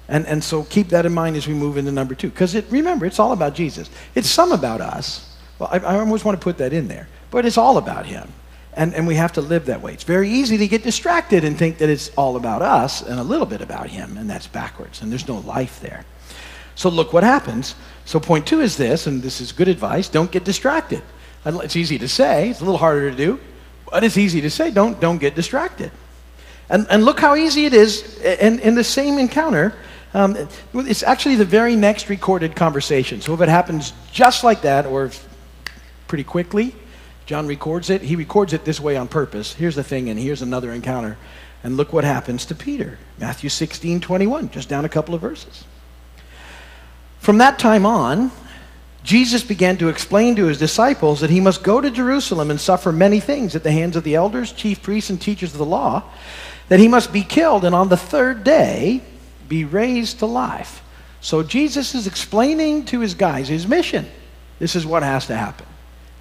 And, 0.08 0.26
and 0.26 0.42
so 0.42 0.64
keep 0.64 0.88
that 0.88 1.06
in 1.06 1.12
mind 1.12 1.36
as 1.36 1.46
we 1.46 1.54
move 1.54 1.76
into 1.76 1.92
number 1.92 2.14
two. 2.14 2.30
Because 2.30 2.54
remember, 2.70 3.06
it's 3.06 3.18
all 3.18 3.32
about 3.32 3.54
Jesus. 3.54 3.88
It's 4.14 4.28
some 4.28 4.52
about 4.52 4.80
us, 4.80 5.29
well, 5.60 5.68
I, 5.70 5.78
I 5.78 6.00
always 6.00 6.24
want 6.24 6.40
to 6.40 6.42
put 6.42 6.58
that 6.58 6.72
in 6.72 6.88
there. 6.88 7.06
But 7.30 7.46
it's 7.46 7.58
all 7.58 7.76
about 7.76 8.06
Him. 8.06 8.32
And, 8.74 8.94
and 8.94 9.06
we 9.06 9.16
have 9.16 9.32
to 9.34 9.40
live 9.40 9.66
that 9.66 9.82
way. 9.82 9.92
It's 9.92 10.04
very 10.04 10.30
easy 10.30 10.56
to 10.58 10.66
get 10.66 10.82
distracted 10.82 11.44
and 11.44 11.56
think 11.56 11.78
that 11.78 11.88
it's 11.88 12.08
all 12.16 12.36
about 12.36 12.62
us 12.62 13.02
and 13.02 13.20
a 13.20 13.22
little 13.22 13.46
bit 13.46 13.60
about 13.60 13.90
Him, 13.90 14.16
and 14.16 14.28
that's 14.28 14.46
backwards, 14.46 15.02
and 15.02 15.12
there's 15.12 15.28
no 15.28 15.38
life 15.38 15.80
there. 15.80 16.04
So 16.76 16.88
look 16.88 17.12
what 17.12 17.24
happens. 17.24 17.74
So 18.04 18.18
point 18.18 18.46
two 18.46 18.60
is 18.60 18.76
this, 18.76 19.06
and 19.06 19.22
this 19.22 19.40
is 19.40 19.52
good 19.52 19.68
advice 19.68 20.08
don't 20.08 20.30
get 20.30 20.44
distracted. 20.44 21.02
It's 21.44 21.76
easy 21.76 21.98
to 21.98 22.08
say, 22.08 22.50
it's 22.50 22.60
a 22.60 22.64
little 22.64 22.78
harder 22.78 23.10
to 23.10 23.16
do, 23.16 23.40
but 23.90 24.04
it's 24.04 24.16
easy 24.16 24.40
to 24.40 24.50
say 24.50 24.70
don't, 24.70 25.00
don't 25.00 25.18
get 25.18 25.34
distracted. 25.34 25.90
And, 26.68 26.86
and 26.88 27.04
look 27.04 27.18
how 27.18 27.34
easy 27.34 27.66
it 27.66 27.74
is 27.74 28.18
in, 28.20 28.60
in 28.60 28.76
the 28.76 28.84
same 28.84 29.18
encounter. 29.18 29.74
Um, 30.14 30.36
it's 30.74 31.02
actually 31.02 31.36
the 31.36 31.44
very 31.44 31.76
next 31.76 32.08
recorded 32.08 32.54
conversation. 32.54 33.20
So 33.20 33.34
if 33.34 33.40
it 33.40 33.48
happens 33.48 33.92
just 34.12 34.44
like 34.44 34.62
that 34.62 34.86
or 34.86 35.10
pretty 36.10 36.24
quickly, 36.24 36.74
John 37.24 37.46
records 37.46 37.88
it. 37.88 38.02
He 38.02 38.16
records 38.16 38.52
it 38.52 38.64
this 38.64 38.80
way 38.80 38.96
on 38.96 39.06
purpose. 39.06 39.54
Here's 39.54 39.76
the 39.76 39.84
thing, 39.84 40.08
and 40.08 40.18
here's 40.18 40.42
another 40.42 40.72
encounter. 40.72 41.16
And 41.62 41.76
look 41.76 41.92
what 41.92 42.02
happens 42.02 42.44
to 42.46 42.56
Peter. 42.56 42.98
Matthew 43.18 43.48
16, 43.48 44.00
21, 44.00 44.50
just 44.50 44.68
down 44.68 44.84
a 44.84 44.88
couple 44.88 45.14
of 45.14 45.20
verses. 45.20 45.64
From 47.20 47.38
that 47.38 47.60
time 47.60 47.86
on, 47.86 48.32
Jesus 49.04 49.44
began 49.44 49.76
to 49.76 49.88
explain 49.88 50.34
to 50.34 50.46
his 50.46 50.58
disciples 50.58 51.20
that 51.20 51.30
he 51.30 51.38
must 51.38 51.62
go 51.62 51.80
to 51.80 51.92
Jerusalem 51.92 52.50
and 52.50 52.60
suffer 52.60 52.90
many 52.90 53.20
things 53.20 53.54
at 53.54 53.62
the 53.62 53.70
hands 53.70 53.94
of 53.94 54.02
the 54.02 54.16
elders, 54.16 54.50
chief 54.52 54.82
priests, 54.82 55.10
and 55.10 55.20
teachers 55.20 55.52
of 55.52 55.58
the 55.58 55.64
law, 55.64 56.02
that 56.68 56.80
he 56.80 56.88
must 56.88 57.12
be 57.12 57.22
killed, 57.22 57.64
and 57.64 57.72
on 57.72 57.88
the 57.88 57.96
third 57.96 58.42
day 58.42 59.00
be 59.48 59.64
raised 59.64 60.18
to 60.18 60.26
life. 60.26 60.82
So 61.20 61.44
Jesus 61.44 61.94
is 61.94 62.08
explaining 62.08 62.86
to 62.86 62.98
his 62.98 63.14
guys 63.14 63.46
his 63.46 63.68
mission. 63.68 64.08
This 64.58 64.74
is 64.74 64.84
what 64.84 65.04
has 65.04 65.28
to 65.28 65.36
happen. 65.36 65.66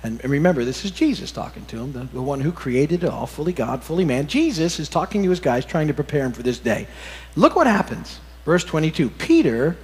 And, 0.01 0.23
remember, 0.23 0.63
this 0.63 0.85
is 0.85 0.91
Jesus 0.91 1.31
talking 1.31 1.65
to 1.65 1.77
him, 1.77 1.91
the, 1.91 2.05
the 2.05 2.21
one 2.21 2.39
who 2.39 2.53
created 2.53 3.03
it 3.03 3.09
all, 3.09 3.27
fully 3.27 3.51
God, 3.51 3.83
fully 3.83 4.05
man. 4.05 4.27
Jesus 4.27 4.79
is 4.79 4.87
talking 4.87 5.23
to 5.23 5.29
his 5.29 5.41
guys, 5.41 5.65
trying 5.65 5.87
to 5.87 5.93
prepare 5.93 6.25
him 6.25 6.31
for 6.31 6.41
this 6.41 6.59
day. 6.59 6.87
Look 7.35 7.55
what 7.55 7.67
happens. 7.67 8.19
Verse 8.45 8.63
22 8.63 9.09
Peter 9.09 9.75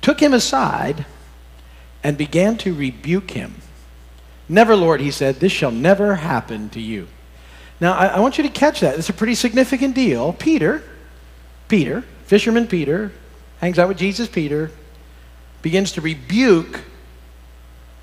took 0.00 0.20
him 0.20 0.34
aside 0.34 1.06
and 2.02 2.18
began 2.18 2.56
to 2.58 2.74
rebuke 2.74 3.30
him. 3.30 3.54
Never, 4.48 4.74
Lord, 4.74 5.00
he 5.00 5.12
said, 5.12 5.36
this 5.36 5.52
shall 5.52 5.70
never 5.70 6.16
happen 6.16 6.68
to 6.70 6.80
you. 6.80 7.06
Now, 7.80 7.94
I, 7.94 8.06
I 8.08 8.20
want 8.20 8.38
you 8.38 8.44
to 8.44 8.50
catch 8.50 8.80
that. 8.80 8.98
It's 8.98 9.08
a 9.08 9.14
pretty 9.14 9.36
significant 9.36 9.94
deal. 9.94 10.32
Peter, 10.32 10.82
Peter, 11.68 12.02
fisherman 12.26 12.66
Peter, 12.66 13.12
hangs 13.60 13.78
out 13.78 13.88
with 13.88 13.98
Jesus, 13.98 14.28
Peter, 14.28 14.72
begins 15.62 15.92
to 15.92 16.00
rebuke 16.00 16.80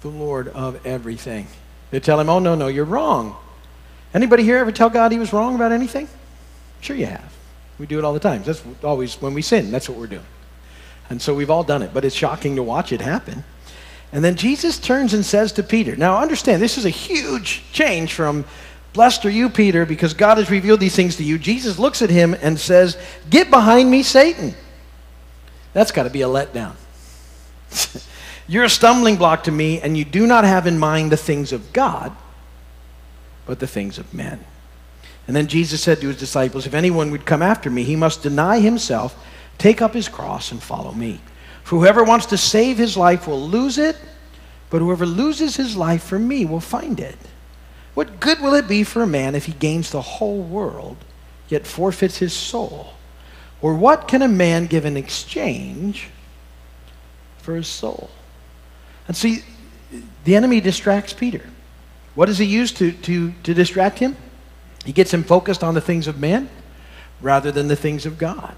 the 0.02 0.10
Lord 0.10 0.48
of 0.50 0.86
everything. 0.86 1.48
They 1.92 2.00
tell 2.00 2.20
him, 2.20 2.30
oh, 2.30 2.40
no, 2.40 2.56
no, 2.56 2.68
you're 2.68 2.86
wrong. 2.86 3.36
Anybody 4.14 4.44
here 4.44 4.58
ever 4.58 4.72
tell 4.72 4.90
God 4.90 5.12
he 5.12 5.20
was 5.20 5.34
wrong 5.34 5.56
about 5.56 5.72
anything? 5.72 6.08
Sure 6.82 6.96
you 6.96 7.06
have. 7.06 7.34
We 7.78 7.86
do 7.86 7.98
it 7.98 8.06
all 8.06 8.14
the 8.14 8.20
time. 8.20 8.44
That's 8.44 8.64
always 8.84 9.16
when 9.22 9.34
we 9.34 9.42
sin, 9.42 9.72
that's 9.72 9.88
what 9.90 9.98
we're 9.98 10.08
doing. 10.08 10.26
And 11.10 11.22
so 11.22 11.34
we've 11.34 11.50
all 11.50 11.64
done 11.64 11.82
it, 11.82 11.94
but 11.94 12.06
it's 12.06 12.16
shocking 12.16 12.56
to 12.56 12.64
watch 12.64 12.92
it 12.92 13.02
happen. 13.02 13.44
And 14.12 14.24
then 14.24 14.36
Jesus 14.36 14.80
turns 14.80 15.14
and 15.14 15.26
says 15.26 15.52
to 15.54 15.64
Peter, 15.64 15.96
Now 15.96 16.18
understand, 16.18 16.62
this 16.62 16.78
is 16.78 16.86
a 16.86 16.90
huge 16.90 17.64
change 17.72 18.14
from, 18.14 18.46
Blessed 18.94 19.26
are 19.26 19.30
you, 19.30 19.50
Peter, 19.50 19.86
because 19.86 20.14
God 20.14 20.38
has 20.38 20.50
revealed 20.50 20.80
these 20.80 20.96
things 20.96 21.16
to 21.18 21.24
you. 21.24 21.38
Jesus 21.38 21.78
looks 21.78 22.02
at 22.02 22.10
him 22.10 22.36
and 22.42 22.60
says, 22.60 22.98
Get 23.30 23.50
behind 23.50 23.90
me, 23.90 24.02
Satan. 24.02 24.56
That's 25.74 25.92
got 25.92 26.04
to 26.04 26.10
be 26.10 26.24
a 26.24 26.28
letdown. 26.28 26.74
You're 28.50 28.66
a 28.66 28.70
stumbling 28.70 29.16
block 29.16 29.44
to 29.44 29.52
me, 29.52 29.80
and 29.80 29.96
you 29.96 30.04
do 30.04 30.26
not 30.26 30.44
have 30.44 30.66
in 30.66 30.80
mind 30.80 31.12
the 31.12 31.18
things 31.18 31.54
of 31.54 31.72
God, 31.72 32.12
but 33.46 33.60
the 33.60 33.68
things 33.68 33.98
of 33.98 34.14
men. 34.14 34.44
And 35.28 35.36
then 35.36 35.46
Jesus 35.48 35.82
said 35.82 36.02
to 36.02 36.08
his 36.08 36.18
disciples, 36.18 36.66
If 36.66 36.74
anyone 36.74 37.12
would 37.12 37.28
come 37.28 37.44
after 37.44 37.70
me, 37.70 37.84
he 37.84 37.96
must 37.96 38.24
deny 38.24 38.60
himself 38.60 39.16
Take 39.60 39.82
up 39.82 39.94
his 39.94 40.08
cross 40.08 40.52
and 40.52 40.64
follow 40.64 40.94
me. 40.94 41.20
For 41.64 41.78
whoever 41.78 42.04
wants 42.04 42.26
to 42.28 42.38
save 42.38 42.78
his 42.78 42.98
life 42.98 43.28
will 43.28 43.42
lose 43.42 43.78
it, 43.78 43.98
but 44.72 44.80
whoever 44.80 45.06
loses 45.06 45.58
his 45.58 45.78
life 45.78 46.02
for 46.02 46.18
me 46.18 46.46
will 46.46 46.62
find 46.62 47.00
it. 47.00 47.18
What 47.94 48.20
good 48.20 48.40
will 48.40 48.54
it 48.54 48.68
be 48.68 48.84
for 48.84 49.04
a 49.04 49.08
man 49.08 49.36
if 49.36 49.46
he 49.46 49.52
gains 49.52 49.92
the 49.92 50.02
whole 50.02 50.42
world, 50.42 50.98
yet 51.50 51.68
forfeits 51.68 52.18
his 52.18 52.34
soul? 52.34 52.94
Or 53.62 53.76
what 53.76 54.08
can 54.08 54.22
a 54.22 54.28
man 54.28 54.68
give 54.68 54.86
in 54.86 54.96
exchange 54.96 56.08
for 57.40 57.56
his 57.56 57.68
soul? 57.68 58.10
And 59.10 59.18
see, 59.18 59.44
the 60.24 60.36
enemy 60.36 60.62
distracts 60.62 61.14
Peter. 61.14 61.42
What 62.14 62.28
does 62.28 62.38
he 62.38 62.46
use 62.46 62.72
to, 62.74 62.92
to, 62.92 63.34
to 63.42 63.54
distract 63.56 63.98
him? 63.98 64.16
He 64.86 64.94
gets 64.94 65.12
him 65.12 65.24
focused 65.24 65.64
on 65.64 65.74
the 65.74 65.82
things 65.82 66.06
of 66.08 66.20
man 66.20 66.48
rather 67.20 67.52
than 67.52 67.68
the 67.68 67.76
things 67.76 68.06
of 68.06 68.20
God. 68.20 68.56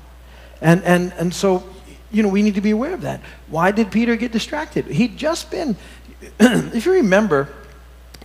And, 0.60 0.84
and, 0.84 1.14
and 1.14 1.34
so, 1.34 1.64
you 2.12 2.22
know, 2.22 2.28
we 2.28 2.42
need 2.42 2.56
to 2.56 2.62
be 2.62 2.72
aware 2.72 2.94
of 2.94 3.02
that. 3.04 3.22
Why 3.48 3.72
did 3.72 3.94
Peter 3.94 4.18
get 4.18 4.34
distracted? 4.34 4.88
He'd 4.88 5.18
just 5.18 5.50
been, 5.50 5.78
if 6.40 6.86
you 6.86 6.92
remember, 6.92 7.48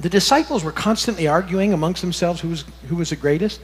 the 0.00 0.08
disciples 0.08 0.64
were 0.64 0.72
constantly 0.72 1.28
arguing 1.28 1.72
amongst 1.72 2.02
themselves 2.02 2.40
who 2.40 2.48
was, 2.48 2.64
who 2.88 2.96
was 2.96 3.10
the 3.10 3.16
greatest 3.16 3.60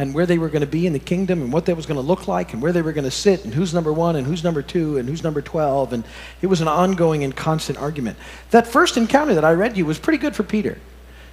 and 0.00 0.14
where 0.14 0.24
they 0.24 0.38
were 0.38 0.48
going 0.48 0.62
to 0.62 0.66
be 0.66 0.86
in 0.86 0.94
the 0.94 0.98
kingdom 0.98 1.42
and 1.42 1.52
what 1.52 1.66
that 1.66 1.76
was 1.76 1.84
going 1.84 2.00
to 2.00 2.06
look 2.06 2.26
like 2.26 2.54
and 2.54 2.62
where 2.62 2.72
they 2.72 2.80
were 2.80 2.94
going 2.94 3.04
to 3.04 3.10
sit 3.10 3.44
and 3.44 3.52
who's 3.52 3.74
number 3.74 3.92
one 3.92 4.16
and 4.16 4.26
who's 4.26 4.42
number 4.42 4.62
two 4.62 4.96
and 4.96 5.06
who's 5.06 5.22
number 5.22 5.42
12. 5.42 5.92
And 5.92 6.04
it 6.40 6.46
was 6.46 6.62
an 6.62 6.68
ongoing 6.68 7.22
and 7.22 7.36
constant 7.36 7.78
argument. 7.78 8.16
That 8.50 8.66
first 8.66 8.96
encounter 8.96 9.34
that 9.34 9.44
I 9.44 9.52
read 9.52 9.76
you 9.76 9.84
was 9.84 9.98
pretty 9.98 10.16
good 10.16 10.34
for 10.34 10.42
Peter 10.42 10.78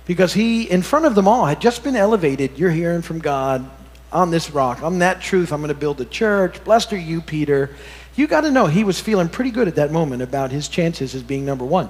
because 0.05 0.33
he, 0.33 0.69
in 0.69 0.81
front 0.81 1.05
of 1.05 1.15
them 1.15 1.29
all, 1.29 1.45
had 1.45 1.61
just 1.61 1.81
been 1.81 1.95
elevated. 1.95 2.59
You're 2.59 2.71
hearing 2.71 3.01
from 3.01 3.19
God 3.19 3.69
on 4.11 4.31
this 4.31 4.51
rock, 4.51 4.83
on 4.83 4.99
that 4.99 5.21
truth, 5.21 5.53
I'm 5.53 5.61
going 5.61 5.73
to 5.73 5.79
build 5.79 6.01
a 6.01 6.05
church. 6.05 6.61
Blessed 6.65 6.91
are 6.91 6.97
you, 6.97 7.21
Peter. 7.21 7.73
You 8.17 8.27
got 8.27 8.41
to 8.41 8.51
know 8.51 8.65
he 8.65 8.83
was 8.83 8.99
feeling 8.99 9.29
pretty 9.29 9.51
good 9.51 9.69
at 9.69 9.75
that 9.75 9.93
moment 9.93 10.21
about 10.21 10.51
his 10.51 10.67
chances 10.67 11.15
as 11.15 11.23
being 11.23 11.45
number 11.45 11.63
one. 11.63 11.89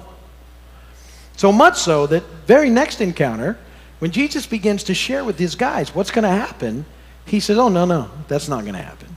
So 1.36 1.50
much 1.50 1.76
so 1.78 2.06
that 2.06 2.22
very 2.46 2.70
next 2.70 3.00
encounter, 3.00 3.58
when 3.98 4.10
Jesus 4.10 4.46
begins 4.46 4.84
to 4.84 4.94
share 4.94 5.24
with 5.24 5.38
his 5.38 5.54
guys 5.54 5.94
what's 5.94 6.10
going 6.10 6.22
to 6.24 6.28
happen, 6.28 6.84
he 7.24 7.40
says, 7.40 7.58
Oh, 7.58 7.68
no, 7.68 7.84
no, 7.84 8.10
that's 8.28 8.48
not 8.48 8.62
going 8.62 8.74
to 8.74 8.82
happen. 8.82 9.08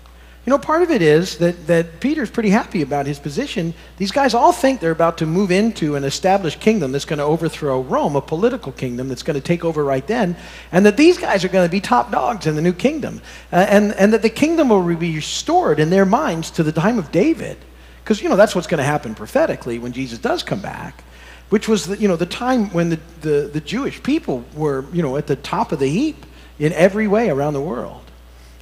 You 0.45 0.49
know, 0.49 0.57
part 0.57 0.81
of 0.81 0.89
it 0.89 1.03
is 1.03 1.37
that, 1.37 1.67
that 1.67 1.99
Peter's 1.99 2.31
pretty 2.31 2.49
happy 2.49 2.81
about 2.81 3.05
his 3.05 3.19
position. 3.19 3.75
These 3.97 4.11
guys 4.11 4.33
all 4.33 4.51
think 4.51 4.79
they're 4.79 4.89
about 4.89 5.19
to 5.19 5.27
move 5.27 5.51
into 5.51 5.95
an 5.95 6.03
established 6.03 6.59
kingdom 6.59 6.91
that's 6.91 7.05
going 7.05 7.19
to 7.19 7.25
overthrow 7.25 7.81
Rome, 7.81 8.15
a 8.15 8.21
political 8.21 8.71
kingdom 8.71 9.07
that's 9.07 9.21
going 9.21 9.39
to 9.39 9.41
take 9.41 9.63
over 9.63 9.83
right 9.83 10.05
then, 10.07 10.35
and 10.71 10.83
that 10.87 10.97
these 10.97 11.19
guys 11.19 11.45
are 11.45 11.47
going 11.47 11.67
to 11.67 11.71
be 11.71 11.79
top 11.79 12.11
dogs 12.11 12.47
in 12.47 12.55
the 12.55 12.61
new 12.61 12.73
kingdom, 12.73 13.21
uh, 13.53 13.67
and, 13.69 13.93
and 13.93 14.11
that 14.13 14.23
the 14.23 14.31
kingdom 14.31 14.69
will 14.69 14.83
be 14.95 15.15
restored 15.15 15.79
in 15.79 15.91
their 15.91 16.07
minds 16.07 16.49
to 16.51 16.63
the 16.63 16.71
time 16.71 16.97
of 16.97 17.11
David. 17.11 17.57
Because, 18.03 18.19
you 18.23 18.27
know, 18.27 18.35
that's 18.35 18.55
what's 18.55 18.67
going 18.67 18.79
to 18.79 18.83
happen 18.83 19.13
prophetically 19.13 19.77
when 19.77 19.91
Jesus 19.91 20.17
does 20.17 20.41
come 20.41 20.59
back, 20.59 21.03
which 21.51 21.67
was, 21.67 21.85
the, 21.85 21.97
you 21.97 22.07
know, 22.07 22.15
the 22.15 22.25
time 22.25 22.69
when 22.69 22.89
the, 22.89 22.99
the, 23.19 23.49
the 23.51 23.59
Jewish 23.59 24.01
people 24.01 24.45
were, 24.55 24.85
you 24.93 25.01
know, 25.01 25.17
at 25.17 25.27
the 25.27 25.35
top 25.35 25.73
of 25.73 25.79
the 25.79 25.87
heap 25.87 26.25
in 26.57 26.71
every 26.71 27.09
way 27.09 27.29
around 27.29 27.53
the 27.53 27.61
world. 27.61 28.01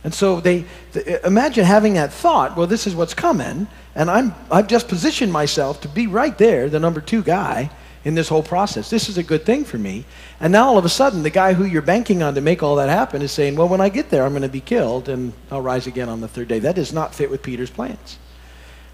And 0.03 0.11
so 0.11 0.39
they, 0.39 0.65
they, 0.93 1.19
uh, 1.19 1.27
imagine 1.27 1.65
having 1.65 1.93
that 1.93 2.11
thought, 2.11 2.57
well, 2.57 2.65
this 2.65 2.87
is 2.87 2.95
what's 2.95 3.13
coming, 3.13 3.67
and 3.93 4.09
I'm, 4.09 4.33
I've 4.49 4.67
just 4.67 4.87
positioned 4.87 5.31
myself 5.31 5.81
to 5.81 5.87
be 5.87 6.07
right 6.07 6.35
there, 6.39 6.67
the 6.67 6.79
number 6.79 6.99
two 6.99 7.21
guy 7.21 7.69
in 8.03 8.15
this 8.15 8.27
whole 8.27 8.41
process. 8.41 8.89
This 8.89 9.07
is 9.07 9.19
a 9.19 9.23
good 9.23 9.45
thing 9.45 9.65
for 9.65 9.77
me. 9.77 10.05
And 10.39 10.51
now 10.51 10.69
all 10.69 10.79
of 10.79 10.85
a 10.85 10.89
sudden, 10.89 11.21
the 11.21 11.29
guy 11.29 11.53
who 11.53 11.65
you're 11.65 11.83
banking 11.83 12.23
on 12.23 12.33
to 12.35 12.41
make 12.41 12.63
all 12.63 12.77
that 12.77 12.89
happen 12.89 13.21
is 13.21 13.31
saying, 13.31 13.55
well, 13.55 13.67
when 13.67 13.81
I 13.81 13.89
get 13.89 14.09
there, 14.09 14.23
I'm 14.23 14.31
going 14.31 14.41
to 14.41 14.49
be 14.49 14.61
killed, 14.61 15.09
and 15.09 15.33
I'll 15.51 15.61
rise 15.61 15.85
again 15.85 16.09
on 16.09 16.21
the 16.21 16.27
third 16.27 16.47
day. 16.47 16.57
That 16.57 16.75
does 16.75 16.91
not 16.91 17.13
fit 17.13 17.29
with 17.29 17.43
Peter's 17.43 17.69
plans. 17.69 18.17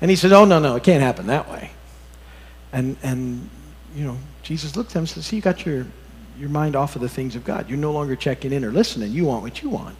And 0.01 0.09
he 0.11 0.17
says, 0.17 0.33
oh, 0.33 0.43
no, 0.43 0.59
no, 0.59 0.75
it 0.75 0.83
can't 0.83 1.01
happen 1.01 1.27
that 1.27 1.49
way. 1.49 1.71
And, 2.73 2.97
and 3.01 3.49
you 3.95 4.05
know, 4.05 4.17
Jesus 4.43 4.75
looked 4.75 4.91
at 4.91 4.95
him 4.95 4.99
and 5.01 5.09
said, 5.09 5.23
see, 5.23 5.37
you 5.37 5.41
got 5.41 5.65
your, 5.65 5.87
your 6.37 6.49
mind 6.49 6.75
off 6.75 6.95
of 6.95 7.01
the 7.01 7.09
things 7.09 7.35
of 7.35 7.45
God. 7.45 7.69
You're 7.69 7.77
no 7.77 7.91
longer 7.91 8.15
checking 8.15 8.51
in 8.51 8.65
or 8.65 8.71
listening. 8.71 9.11
You 9.11 9.25
want 9.25 9.41
what 9.41 9.61
you 9.63 9.69
want 9.69 9.95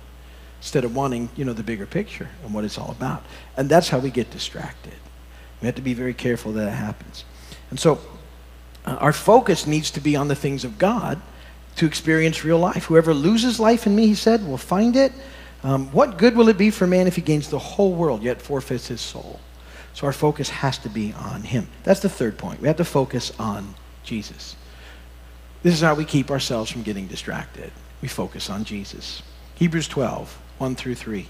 instead 0.60 0.84
of 0.84 0.96
wanting, 0.96 1.30
you 1.36 1.46
know, 1.46 1.54
the 1.54 1.64
bigger 1.64 1.86
picture 1.86 2.30
and 2.44 2.54
what 2.54 2.66
it's 2.66 2.78
all 2.78 2.92
about. 2.92 3.24
And 3.56 3.70
that's 3.70 3.90
how 3.90 4.00
we 4.00 4.10
get 4.10 4.32
distracted. 4.32 4.94
We 5.62 5.68
have 5.68 5.76
to 5.76 5.82
be 5.82 5.94
very 5.94 6.14
careful 6.14 6.52
that 6.54 6.68
it 6.68 6.72
happens. 6.72 7.24
And 7.70 7.80
so 7.80 8.00
uh, 8.86 8.98
our 9.00 9.14
focus 9.14 9.66
needs 9.66 9.92
to 9.92 10.02
be 10.02 10.16
on 10.16 10.28
the 10.28 10.36
things 10.36 10.66
of 10.66 10.78
God 10.78 11.22
to 11.78 11.86
experience 11.86 12.44
real 12.44 12.60
life. 12.60 12.86
Whoever 12.86 13.14
loses 13.14 13.60
life 13.60 13.88
in 13.88 13.96
me, 13.96 14.08
he 14.08 14.16
said, 14.16 14.46
will 14.46 14.58
find 14.58 14.96
it. 14.96 15.14
Um, 15.64 15.92
what 15.92 16.18
good 16.18 16.36
will 16.36 16.50
it 16.50 16.58
be 16.58 16.70
for 16.70 16.86
man 16.86 17.08
if 17.08 17.16
he 17.16 17.22
gains 17.22 17.50
the 17.50 17.60
whole 17.60 17.94
world 17.94 18.22
yet 18.22 18.42
forfeits 18.42 18.88
his 18.88 19.02
soul? 19.02 19.40
So 19.94 20.06
our 20.06 20.14
focus 20.14 20.50
has 20.50 20.78
to 20.80 20.90
be 20.90 21.14
on 21.14 21.44
him. 21.44 21.70
That's 21.84 22.02
the 22.02 22.10
third 22.10 22.38
point. 22.38 22.62
We 22.62 22.68
have 22.68 22.78
to 22.78 22.86
focus 22.86 23.32
on 23.40 23.76
Jesus. 24.06 24.56
This 25.64 25.74
is 25.74 25.82
how 25.82 25.96
we 25.96 26.06
keep 26.06 26.32
ourselves 26.32 26.72
from 26.72 26.84
getting 26.84 27.08
distracted. 27.08 27.72
We 28.02 28.08
focus 28.08 28.50
on 28.50 28.64
Jesus. 28.64 29.24
Hebrews 29.56 29.88
12. 29.88 30.42
1 30.58 30.76
through 30.76 30.96
3. 30.96 31.28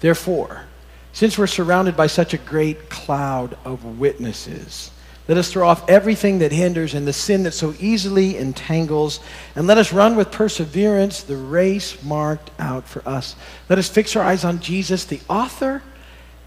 Therefore, 0.00 0.64
since 1.12 1.38
we're 1.38 1.46
surrounded 1.46 1.96
by 1.96 2.08
such 2.08 2.34
a 2.34 2.38
great 2.38 2.90
cloud 2.90 3.56
of 3.64 3.98
witnesses, 3.98 4.90
let 5.28 5.38
us 5.38 5.50
throw 5.50 5.68
off 5.68 5.88
everything 5.88 6.40
that 6.40 6.52
hinders 6.52 6.92
and 6.92 7.06
the 7.06 7.12
sin 7.12 7.44
that 7.44 7.52
so 7.52 7.74
easily 7.78 8.36
entangles, 8.36 9.20
and 9.56 9.66
let 9.66 9.78
us 9.78 9.92
run 9.92 10.16
with 10.16 10.30
perseverance 10.30 11.22
the 11.22 11.36
race 11.36 12.02
marked 12.02 12.50
out 12.58 12.86
for 12.86 13.06
us. 13.08 13.34
Let 13.68 13.78
us 13.78 13.88
fix 13.88 14.16
our 14.16 14.24
eyes 14.24 14.44
on 14.44 14.60
Jesus, 14.60 15.04
the 15.04 15.20
author 15.28 15.82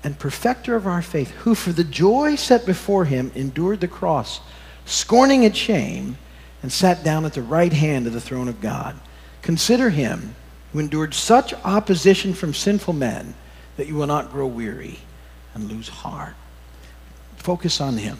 and 0.03 0.19
perfecter 0.19 0.75
of 0.75 0.85
our 0.85 1.01
faith, 1.01 1.31
who 1.31 1.55
for 1.55 1.71
the 1.71 1.83
joy 1.83 2.35
set 2.35 2.65
before 2.65 3.05
him 3.05 3.31
endured 3.33 3.79
the 3.79 3.87
cross, 3.87 4.41
scorning 4.87 5.43
its 5.43 5.57
shame, 5.57 6.17
and 6.63 6.71
sat 6.71 7.03
down 7.03 7.25
at 7.25 7.33
the 7.33 7.41
right 7.41 7.71
hand 7.71 8.07
of 8.07 8.13
the 8.13 8.21
throne 8.21 8.47
of 8.47 8.61
God. 8.61 8.95
Consider 9.41 9.91
him 9.91 10.35
who 10.73 10.79
endured 10.79 11.13
such 11.13 11.53
opposition 11.63 12.33
from 12.33 12.53
sinful 12.53 12.93
men 12.93 13.35
that 13.77 13.87
you 13.87 13.95
will 13.95 14.07
not 14.07 14.31
grow 14.31 14.47
weary 14.47 14.99
and 15.53 15.71
lose 15.71 15.87
heart. 15.87 16.35
Focus 17.35 17.79
on 17.79 17.97
him. 17.97 18.17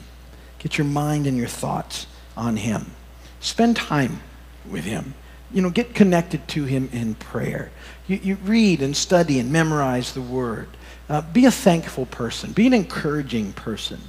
Get 0.60 0.78
your 0.78 0.86
mind 0.86 1.28
and 1.28 1.38
your 1.38 1.48
thoughts 1.48 2.08
on 2.36 2.58
him. 2.58 2.92
Spend 3.40 3.76
time 3.76 4.22
with 4.70 4.86
him. 4.86 5.14
You 5.52 5.62
know, 5.62 5.70
get 5.70 5.96
connected 5.96 6.48
to 6.50 6.66
him 6.66 6.90
in 6.92 7.16
prayer. 7.16 7.72
You, 8.08 8.18
you 8.18 8.36
read 8.36 8.82
and 8.82 8.96
study 8.96 9.40
and 9.40 9.52
memorize 9.52 10.14
the 10.14 10.22
word. 10.22 10.68
Uh, 11.10 11.22
be 11.22 11.46
a 11.46 11.52
thankful 11.52 12.06
person. 12.06 12.52
Be 12.52 12.68
an 12.68 12.74
encouraging 12.74 13.54
person. 13.54 14.00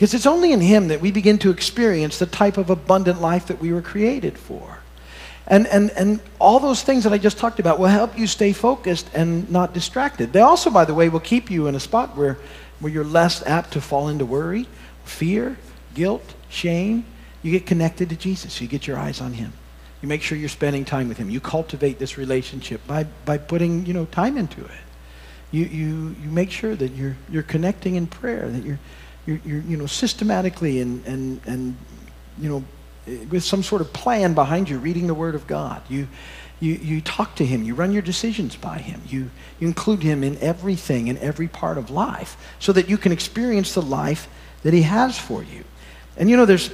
Because 0.00 0.14
it's 0.14 0.24
only 0.24 0.52
in 0.52 0.62
him 0.62 0.88
that 0.88 1.02
we 1.02 1.12
begin 1.12 1.36
to 1.40 1.50
experience 1.50 2.18
the 2.18 2.24
type 2.24 2.56
of 2.56 2.70
abundant 2.70 3.20
life 3.20 3.48
that 3.48 3.60
we 3.60 3.70
were 3.70 3.82
created 3.82 4.38
for. 4.38 4.78
And, 5.46 5.66
and, 5.66 5.90
and 5.90 6.20
all 6.38 6.58
those 6.58 6.82
things 6.82 7.04
that 7.04 7.12
I 7.12 7.18
just 7.18 7.36
talked 7.36 7.60
about 7.60 7.78
will 7.78 7.88
help 7.88 8.18
you 8.18 8.26
stay 8.26 8.54
focused 8.54 9.10
and 9.12 9.50
not 9.50 9.74
distracted. 9.74 10.32
They 10.32 10.40
also, 10.40 10.70
by 10.70 10.86
the 10.86 10.94
way, 10.94 11.10
will 11.10 11.20
keep 11.20 11.50
you 11.50 11.66
in 11.66 11.74
a 11.74 11.80
spot 11.80 12.16
where, 12.16 12.38
where 12.78 12.90
you're 12.90 13.04
less 13.04 13.46
apt 13.46 13.74
to 13.74 13.82
fall 13.82 14.08
into 14.08 14.24
worry, 14.24 14.66
fear, 15.04 15.58
guilt, 15.92 16.34
shame. 16.48 17.04
You 17.42 17.52
get 17.52 17.66
connected 17.66 18.08
to 18.08 18.16
Jesus. 18.16 18.58
You 18.58 18.68
get 18.68 18.86
your 18.86 18.96
eyes 18.96 19.20
on 19.20 19.34
him. 19.34 19.52
You 20.00 20.08
make 20.08 20.22
sure 20.22 20.38
you're 20.38 20.48
spending 20.48 20.86
time 20.86 21.08
with 21.08 21.18
him. 21.18 21.28
You 21.28 21.40
cultivate 21.40 21.98
this 21.98 22.16
relationship 22.16 22.86
by, 22.86 23.04
by 23.26 23.36
putting 23.36 23.84
you 23.84 23.92
know, 23.92 24.06
time 24.06 24.38
into 24.38 24.64
it. 24.64 24.70
You, 25.50 25.66
you, 25.66 26.16
you 26.22 26.30
make 26.30 26.50
sure 26.50 26.74
that 26.74 26.92
you're, 26.92 27.18
you're 27.30 27.42
connecting 27.42 27.96
in 27.96 28.06
prayer, 28.06 28.48
that 28.48 28.64
you're, 28.64 28.78
you're, 29.30 29.40
you're 29.44 29.62
you 29.62 29.76
know, 29.76 29.86
systematically 29.86 30.80
and, 30.80 31.04
and, 31.06 31.40
and 31.46 31.76
you 32.38 32.48
know, 32.48 32.64
with 33.30 33.44
some 33.44 33.62
sort 33.62 33.80
of 33.80 33.92
plan 33.92 34.34
behind 34.34 34.68
you, 34.68 34.78
reading 34.78 35.06
the 35.06 35.14
Word 35.14 35.34
of 35.34 35.46
God. 35.46 35.82
You, 35.88 36.08
you, 36.58 36.74
you 36.74 37.00
talk 37.00 37.36
to 37.36 37.46
Him. 37.46 37.62
You 37.62 37.74
run 37.74 37.92
your 37.92 38.02
decisions 38.02 38.56
by 38.56 38.78
Him. 38.78 39.00
You, 39.06 39.30
you 39.58 39.68
include 39.68 40.02
Him 40.02 40.24
in 40.24 40.36
everything, 40.38 41.08
in 41.08 41.16
every 41.18 41.48
part 41.48 41.78
of 41.78 41.90
life, 41.90 42.36
so 42.58 42.72
that 42.72 42.88
you 42.88 42.98
can 42.98 43.12
experience 43.12 43.74
the 43.74 43.82
life 43.82 44.28
that 44.62 44.74
He 44.74 44.82
has 44.82 45.18
for 45.18 45.42
you. 45.42 45.64
And 46.16 46.28
you 46.28 46.36
know, 46.36 46.44
there's, 46.44 46.70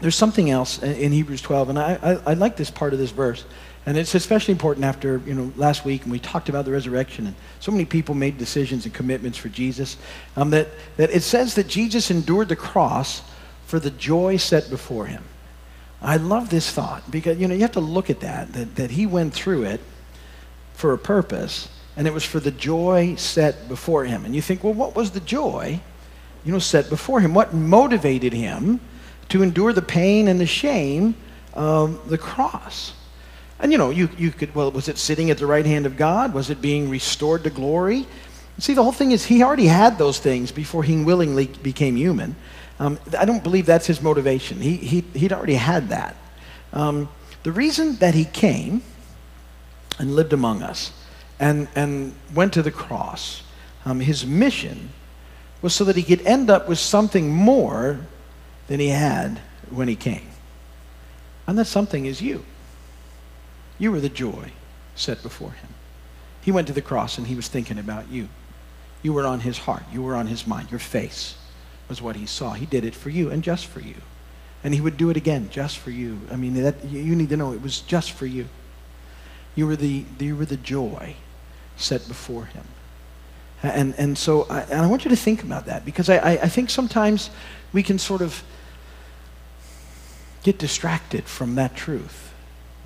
there's 0.00 0.16
something 0.16 0.50
else 0.50 0.82
in 0.82 1.12
Hebrews 1.12 1.40
12, 1.40 1.70
and 1.70 1.78
I, 1.78 1.98
I, 2.02 2.12
I 2.30 2.34
like 2.34 2.56
this 2.56 2.70
part 2.70 2.92
of 2.92 2.98
this 2.98 3.10
verse. 3.10 3.44
And 3.86 3.96
it's 3.96 4.16
especially 4.16 4.52
important 4.52 4.84
after, 4.84 5.22
you 5.24 5.34
know, 5.34 5.52
last 5.56 5.84
week 5.84 6.02
when 6.02 6.10
we 6.10 6.18
talked 6.18 6.48
about 6.48 6.64
the 6.64 6.72
resurrection 6.72 7.28
and 7.28 7.36
so 7.60 7.70
many 7.70 7.84
people 7.84 8.16
made 8.16 8.36
decisions 8.36 8.84
and 8.84 8.92
commitments 8.92 9.38
for 9.38 9.48
Jesus, 9.48 9.96
um, 10.36 10.50
that, 10.50 10.68
that 10.96 11.10
it 11.10 11.22
says 11.22 11.54
that 11.54 11.68
Jesus 11.68 12.10
endured 12.10 12.48
the 12.48 12.56
cross 12.56 13.22
for 13.66 13.78
the 13.78 13.90
joy 13.90 14.38
set 14.38 14.68
before 14.70 15.06
him. 15.06 15.22
I 16.02 16.16
love 16.16 16.50
this 16.50 16.70
thought 16.70 17.08
because, 17.12 17.38
you 17.38 17.46
know, 17.46 17.54
you 17.54 17.62
have 17.62 17.72
to 17.72 17.80
look 17.80 18.10
at 18.10 18.20
that, 18.20 18.52
that, 18.54 18.74
that 18.74 18.90
he 18.90 19.06
went 19.06 19.32
through 19.32 19.62
it 19.62 19.80
for 20.74 20.92
a 20.92 20.98
purpose, 20.98 21.68
and 21.96 22.08
it 22.08 22.12
was 22.12 22.24
for 22.24 22.40
the 22.40 22.50
joy 22.50 23.14
set 23.14 23.68
before 23.68 24.04
him. 24.04 24.24
And 24.24 24.34
you 24.34 24.42
think, 24.42 24.64
well, 24.64 24.74
what 24.74 24.96
was 24.96 25.12
the 25.12 25.20
joy, 25.20 25.80
you 26.44 26.52
know, 26.52 26.58
set 26.58 26.90
before 26.90 27.20
him? 27.20 27.34
What 27.34 27.54
motivated 27.54 28.32
him 28.32 28.80
to 29.28 29.42
endure 29.42 29.72
the 29.72 29.80
pain 29.80 30.28
and 30.28 30.40
the 30.40 30.46
shame 30.46 31.14
of 31.54 32.08
the 32.08 32.18
cross? 32.18 32.92
And 33.58 33.72
you 33.72 33.78
know, 33.78 33.90
you, 33.90 34.08
you 34.18 34.30
could, 34.30 34.54
well, 34.54 34.70
was 34.70 34.88
it 34.88 34.98
sitting 34.98 35.30
at 35.30 35.38
the 35.38 35.46
right 35.46 35.64
hand 35.64 35.86
of 35.86 35.96
God? 35.96 36.34
Was 36.34 36.50
it 36.50 36.60
being 36.60 36.90
restored 36.90 37.44
to 37.44 37.50
glory? 37.50 38.06
See, 38.58 38.74
the 38.74 38.82
whole 38.82 38.92
thing 38.92 39.12
is 39.12 39.24
he 39.24 39.42
already 39.42 39.66
had 39.66 39.98
those 39.98 40.18
things 40.18 40.50
before 40.52 40.82
he 40.82 41.02
willingly 41.02 41.46
became 41.46 41.96
human. 41.96 42.36
Um, 42.78 42.98
I 43.18 43.24
don't 43.24 43.42
believe 43.42 43.66
that's 43.66 43.86
his 43.86 44.02
motivation. 44.02 44.60
He, 44.60 44.76
he, 44.76 45.00
he'd 45.14 45.32
already 45.32 45.54
had 45.54 45.88
that. 45.90 46.16
Um, 46.72 47.08
the 47.42 47.52
reason 47.52 47.96
that 47.96 48.14
he 48.14 48.24
came 48.24 48.82
and 49.98 50.14
lived 50.14 50.32
among 50.32 50.62
us 50.62 50.92
and, 51.38 51.68
and 51.74 52.14
went 52.34 52.52
to 52.54 52.62
the 52.62 52.70
cross, 52.70 53.42
um, 53.84 54.00
his 54.00 54.26
mission 54.26 54.90
was 55.62 55.74
so 55.74 55.84
that 55.84 55.96
he 55.96 56.02
could 56.02 56.26
end 56.26 56.50
up 56.50 56.68
with 56.68 56.78
something 56.78 57.30
more 57.30 58.00
than 58.68 58.80
he 58.80 58.88
had 58.88 59.40
when 59.70 59.88
he 59.88 59.96
came. 59.96 60.28
And 61.46 61.58
that 61.58 61.66
something 61.66 62.04
is 62.04 62.20
you. 62.20 62.44
You 63.78 63.92
were 63.92 64.00
the 64.00 64.08
joy 64.08 64.52
set 64.94 65.22
before 65.22 65.52
him. 65.52 65.68
He 66.40 66.52
went 66.52 66.66
to 66.68 66.72
the 66.72 66.82
cross 66.82 67.18
and 67.18 67.26
he 67.26 67.34
was 67.34 67.48
thinking 67.48 67.78
about 67.78 68.10
you. 68.10 68.28
You 69.02 69.12
were 69.12 69.26
on 69.26 69.40
his 69.40 69.58
heart. 69.58 69.82
You 69.92 70.02
were 70.02 70.14
on 70.14 70.26
his 70.26 70.46
mind. 70.46 70.70
Your 70.70 70.80
face 70.80 71.36
was 71.88 72.00
what 72.00 72.16
he 72.16 72.26
saw. 72.26 72.52
He 72.52 72.66
did 72.66 72.84
it 72.84 72.94
for 72.94 73.10
you 73.10 73.30
and 73.30 73.42
just 73.42 73.66
for 73.66 73.80
you. 73.80 73.96
And 74.64 74.74
he 74.74 74.80
would 74.80 74.96
do 74.96 75.10
it 75.10 75.16
again 75.16 75.48
just 75.50 75.78
for 75.78 75.90
you. 75.90 76.20
I 76.30 76.36
mean, 76.36 76.54
that, 76.54 76.84
you 76.84 77.14
need 77.14 77.28
to 77.28 77.36
know 77.36 77.52
it 77.52 77.62
was 77.62 77.80
just 77.80 78.12
for 78.12 78.26
you. 78.26 78.46
You 79.54 79.66
were 79.66 79.76
the, 79.76 80.04
you 80.18 80.36
were 80.36 80.44
the 80.44 80.56
joy 80.56 81.16
set 81.76 82.08
before 82.08 82.46
him. 82.46 82.64
And, 83.62 83.94
and 83.96 84.18
so 84.18 84.46
I, 84.50 84.60
and 84.62 84.80
I 84.80 84.86
want 84.86 85.04
you 85.04 85.10
to 85.10 85.16
think 85.16 85.42
about 85.42 85.66
that 85.66 85.84
because 85.84 86.08
I, 86.08 86.16
I, 86.16 86.30
I 86.42 86.48
think 86.48 86.70
sometimes 86.70 87.30
we 87.72 87.82
can 87.82 87.98
sort 87.98 88.22
of 88.22 88.42
get 90.42 90.58
distracted 90.58 91.24
from 91.24 91.54
that 91.56 91.74
truth. 91.74 92.32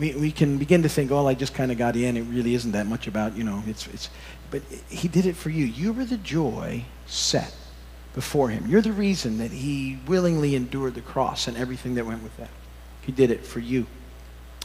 We, 0.01 0.15
we 0.15 0.33
can 0.33 0.57
begin 0.57 0.83
to 0.83 0.89
think, 0.89 1.11
oh, 1.11 1.29
I 1.29 1.35
just 1.35 1.53
kind 1.53 1.71
of 1.71 1.77
got 1.77 1.95
in. 1.95 2.17
It 2.17 2.23
really 2.23 2.55
isn't 2.55 2.73
that 2.73 2.87
much 2.87 3.07
about, 3.07 3.37
you 3.37 3.45
know, 3.45 3.63
it's, 3.67 3.87
it's, 3.89 4.09
but 4.51 4.63
he 4.89 5.09
did 5.09 5.27
it 5.27 5.37
for 5.37 5.51
you. 5.51 5.67
You 5.67 5.93
were 5.93 6.07
the 6.07 6.17
joy 6.17 6.85
set 7.07 7.55
before 8.15 8.49
him. 8.49 8.67
You're 8.67 8.81
the 8.81 8.93
reason 8.93 9.37
that 9.39 9.51
he 9.51 9.99
willingly 10.07 10.55
endured 10.55 10.95
the 10.95 11.03
cross 11.03 11.49
and 11.49 11.57
everything 11.57 11.97
that 11.97 12.07
went 12.07 12.23
with 12.23 12.35
that. 12.39 12.49
He 13.03 13.13
did 13.13 13.31
it 13.31 13.45
for 13.45 13.61
you. 13.61 13.87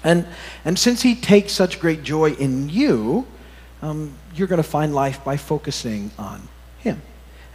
And, 0.05 0.25
and 0.63 0.79
since 0.79 1.01
he 1.01 1.15
takes 1.15 1.51
such 1.51 1.81
great 1.81 2.03
joy 2.03 2.31
in 2.31 2.69
you, 2.69 3.27
um, 3.81 4.13
you're 4.35 4.47
going 4.47 4.63
to 4.63 4.63
find 4.63 4.95
life 4.95 5.21
by 5.25 5.35
focusing 5.35 6.11
on 6.17 6.47
him 6.79 7.01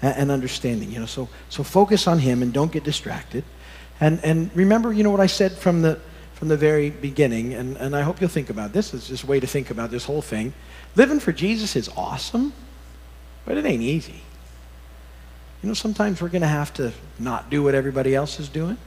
and, 0.02 0.16
and, 0.16 0.30
understanding. 0.30 0.92
You 0.92 1.00
know, 1.00 1.06
so, 1.06 1.30
so 1.48 1.62
focus 1.62 2.06
on 2.06 2.18
him 2.18 2.42
and 2.42 2.52
don't 2.52 2.70
get 2.70 2.84
distracted. 2.84 3.42
And, 4.00 4.22
and 4.22 4.54
remember, 4.54 4.92
you 4.92 5.02
know 5.02 5.10
what 5.10 5.20
I 5.20 5.26
said 5.26 5.52
from 5.52 5.80
the, 5.80 5.98
from 6.40 6.48
the 6.48 6.56
very 6.56 6.88
beginning, 6.88 7.52
and, 7.52 7.76
and 7.76 7.94
I 7.94 8.00
hope 8.00 8.18
you'll 8.18 8.30
think 8.30 8.48
about 8.48 8.72
this. 8.72 8.94
It's 8.94 9.08
just 9.08 9.24
a 9.24 9.26
way 9.26 9.40
to 9.40 9.46
think 9.46 9.68
about 9.70 9.90
this 9.90 10.06
whole 10.06 10.22
thing. 10.22 10.54
Living 10.96 11.20
for 11.20 11.32
Jesus 11.32 11.76
is 11.76 11.90
awesome, 11.98 12.54
but 13.44 13.58
it 13.58 13.66
ain't 13.66 13.82
easy. 13.82 14.22
You 15.62 15.68
know, 15.68 15.74
sometimes 15.74 16.22
we're 16.22 16.30
going 16.30 16.40
to 16.40 16.48
have 16.48 16.72
to 16.74 16.94
not 17.18 17.50
do 17.50 17.62
what 17.62 17.74
everybody 17.74 18.14
else 18.14 18.40
is 18.40 18.48
doing 18.48 18.78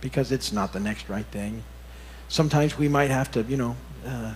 because 0.00 0.30
it's 0.30 0.52
not 0.52 0.72
the 0.72 0.78
next 0.78 1.08
right 1.08 1.26
thing. 1.26 1.64
Sometimes 2.28 2.78
we 2.78 2.86
might 2.86 3.10
have 3.10 3.28
to, 3.32 3.42
you 3.42 3.56
know, 3.56 3.76
uh, 4.06 4.34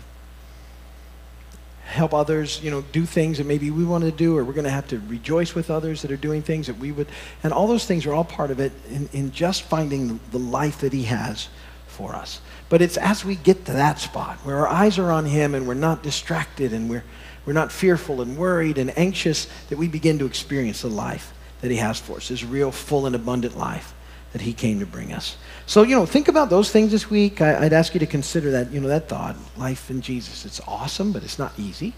help 1.84 2.12
others, 2.12 2.60
you 2.60 2.72
know, 2.72 2.80
do 2.90 3.06
things 3.06 3.38
that 3.38 3.46
maybe 3.46 3.70
we 3.70 3.84
want 3.84 4.02
to 4.02 4.10
do, 4.10 4.36
or 4.36 4.42
we're 4.42 4.52
going 4.52 4.64
to 4.64 4.70
have 4.70 4.88
to 4.88 5.00
rejoice 5.06 5.54
with 5.54 5.70
others 5.70 6.02
that 6.02 6.10
are 6.10 6.16
doing 6.16 6.42
things 6.42 6.66
that 6.66 6.78
we 6.78 6.90
would. 6.90 7.06
And 7.44 7.52
all 7.52 7.68
those 7.68 7.86
things 7.86 8.04
are 8.04 8.12
all 8.12 8.24
part 8.24 8.50
of 8.50 8.58
it 8.58 8.72
in, 8.90 9.08
in 9.12 9.30
just 9.30 9.62
finding 9.62 10.18
the 10.32 10.40
life 10.40 10.80
that 10.80 10.92
He 10.92 11.04
has 11.04 11.48
for 11.94 12.14
us. 12.14 12.40
But 12.68 12.82
it's 12.82 12.96
as 12.96 13.24
we 13.24 13.36
get 13.36 13.64
to 13.66 13.72
that 13.72 13.98
spot 13.98 14.36
where 14.38 14.58
our 14.58 14.68
eyes 14.68 14.98
are 14.98 15.10
on 15.10 15.26
Him 15.26 15.54
and 15.54 15.66
we're 15.66 15.74
not 15.74 16.02
distracted 16.02 16.72
and 16.72 16.90
we're, 16.90 17.04
we're 17.46 17.52
not 17.52 17.72
fearful 17.72 18.20
and 18.20 18.36
worried 18.36 18.78
and 18.78 18.96
anxious 18.98 19.46
that 19.68 19.78
we 19.78 19.88
begin 19.88 20.18
to 20.18 20.26
experience 20.26 20.82
the 20.82 20.88
life 20.88 21.32
that 21.64 21.70
he 21.70 21.78
has 21.78 21.98
for 21.98 22.18
us, 22.18 22.28
his 22.28 22.44
real, 22.44 22.70
full, 22.70 23.06
and 23.06 23.16
abundant 23.16 23.56
life 23.56 23.94
that 24.32 24.42
he 24.42 24.52
came 24.52 24.80
to 24.80 24.86
bring 24.86 25.14
us. 25.14 25.38
So, 25.64 25.82
you 25.82 25.96
know, 25.96 26.04
think 26.04 26.28
about 26.28 26.50
those 26.50 26.70
things 26.70 26.90
this 26.90 27.08
week. 27.08 27.40
I, 27.40 27.60
would 27.60 27.72
ask 27.72 27.94
you 27.94 28.00
to 28.00 28.06
consider 28.06 28.50
that, 28.50 28.70
you 28.70 28.80
know, 28.80 28.88
that 28.88 29.08
thought, 29.08 29.36
life 29.56 29.88
in 29.90 30.02
Jesus. 30.02 30.44
It's 30.44 30.60
awesome, 30.66 31.10
but 31.10 31.22
it's 31.22 31.38
not 31.38 31.58
easy. 31.58 31.94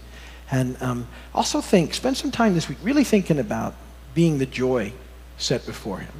And 0.51 0.81
um, 0.81 1.07
also 1.33 1.59
think, 1.59 1.93
spend 1.93 2.15
some 2.15 2.31
time 2.31 2.53
this 2.53 2.69
week 2.69 2.77
really 2.81 3.03
thinking 3.03 3.39
about 3.39 3.75
being 4.13 4.37
the 4.37 4.45
joy 4.45 4.93
set 5.37 5.65
before 5.65 5.99
him. 5.99 6.13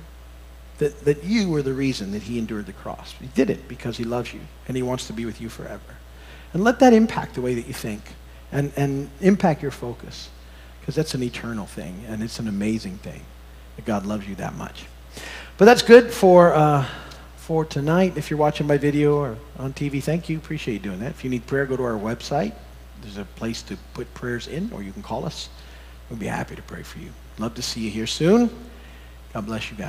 That, 0.80 1.06
that 1.06 1.24
you 1.24 1.50
were 1.50 1.63
the 1.63 1.74
reason 1.74 2.12
that 2.12 2.24
he 2.24 2.38
endured 2.38 2.68
the 2.68 2.74
cross. 2.74 3.16
He 3.20 3.28
did 3.28 3.50
it 3.50 3.68
because 3.68 3.98
he 3.98 4.04
loves 4.04 4.34
you 4.34 4.42
and 4.68 4.78
he 4.78 4.84
wants 4.84 5.08
to 5.08 5.13
be 5.13 5.26
with 5.26 5.42
you 5.42 5.50
forever. 5.50 5.96
And 6.54 6.63
let 6.63 6.80
that 6.80 6.94
impact 6.94 7.34
the 7.34 7.42
way 7.42 7.56
that 7.56 7.68
you 7.68 7.74
think 7.74 8.02
and, 8.52 8.72
and 8.76 9.10
impact 9.22 9.62
your 9.62 9.72
focus 9.72 10.30
because 10.80 10.96
that's 10.96 11.13
an 11.13 11.24
eternal 11.24 11.66
thing 11.66 12.06
and 12.08 12.22
it's 12.22 12.40
an 12.40 12.48
amazing 12.48 12.98
thing 13.00 13.22
that 13.76 13.86
God 13.86 14.06
loves 14.06 14.28
you 14.28 14.36
that 14.36 14.56
much. 14.56 14.86
But 15.58 15.66
that's 15.66 15.82
good 15.82 16.12
for, 16.12 16.54
uh, 16.54 16.88
for 17.36 17.66
tonight. 17.66 18.18
If 18.18 18.30
you're 18.30 18.40
watching 18.40 18.68
my 18.68 18.78
video 18.78 19.18
or 19.18 19.38
on 19.58 19.74
TV, 19.74 20.02
thank 20.02 20.30
you. 20.30 20.38
Appreciate 20.38 20.76
you 20.76 20.80
doing 20.80 21.00
that. 21.00 21.10
If 21.10 21.24
you 21.24 21.30
need 21.30 21.46
prayer, 21.48 21.66
go 21.66 21.76
to 21.76 21.84
our 21.84 21.98
website. 21.98 22.54
There's 23.02 23.18
a 23.18 23.26
place 23.26 23.62
to 23.63 23.78
put 23.94 24.12
prayers 24.13 24.48
in, 24.48 24.72
or 24.74 24.84
you 24.84 24.92
can 24.92 25.04
call 25.04 25.26
us. 25.26 25.50
We'd 26.10 26.20
be 26.20 26.28
happy 26.28 26.56
to 26.56 26.62
pray 26.62 26.84
for 26.84 27.00
you. 27.00 27.10
Love 27.38 27.56
to 27.56 27.62
see 27.62 27.82
you 27.82 27.90
here 27.90 28.08
soon. 28.08 28.50
God 29.34 29.46
bless 29.46 29.70
you 29.70 29.78
guys. 29.78 29.86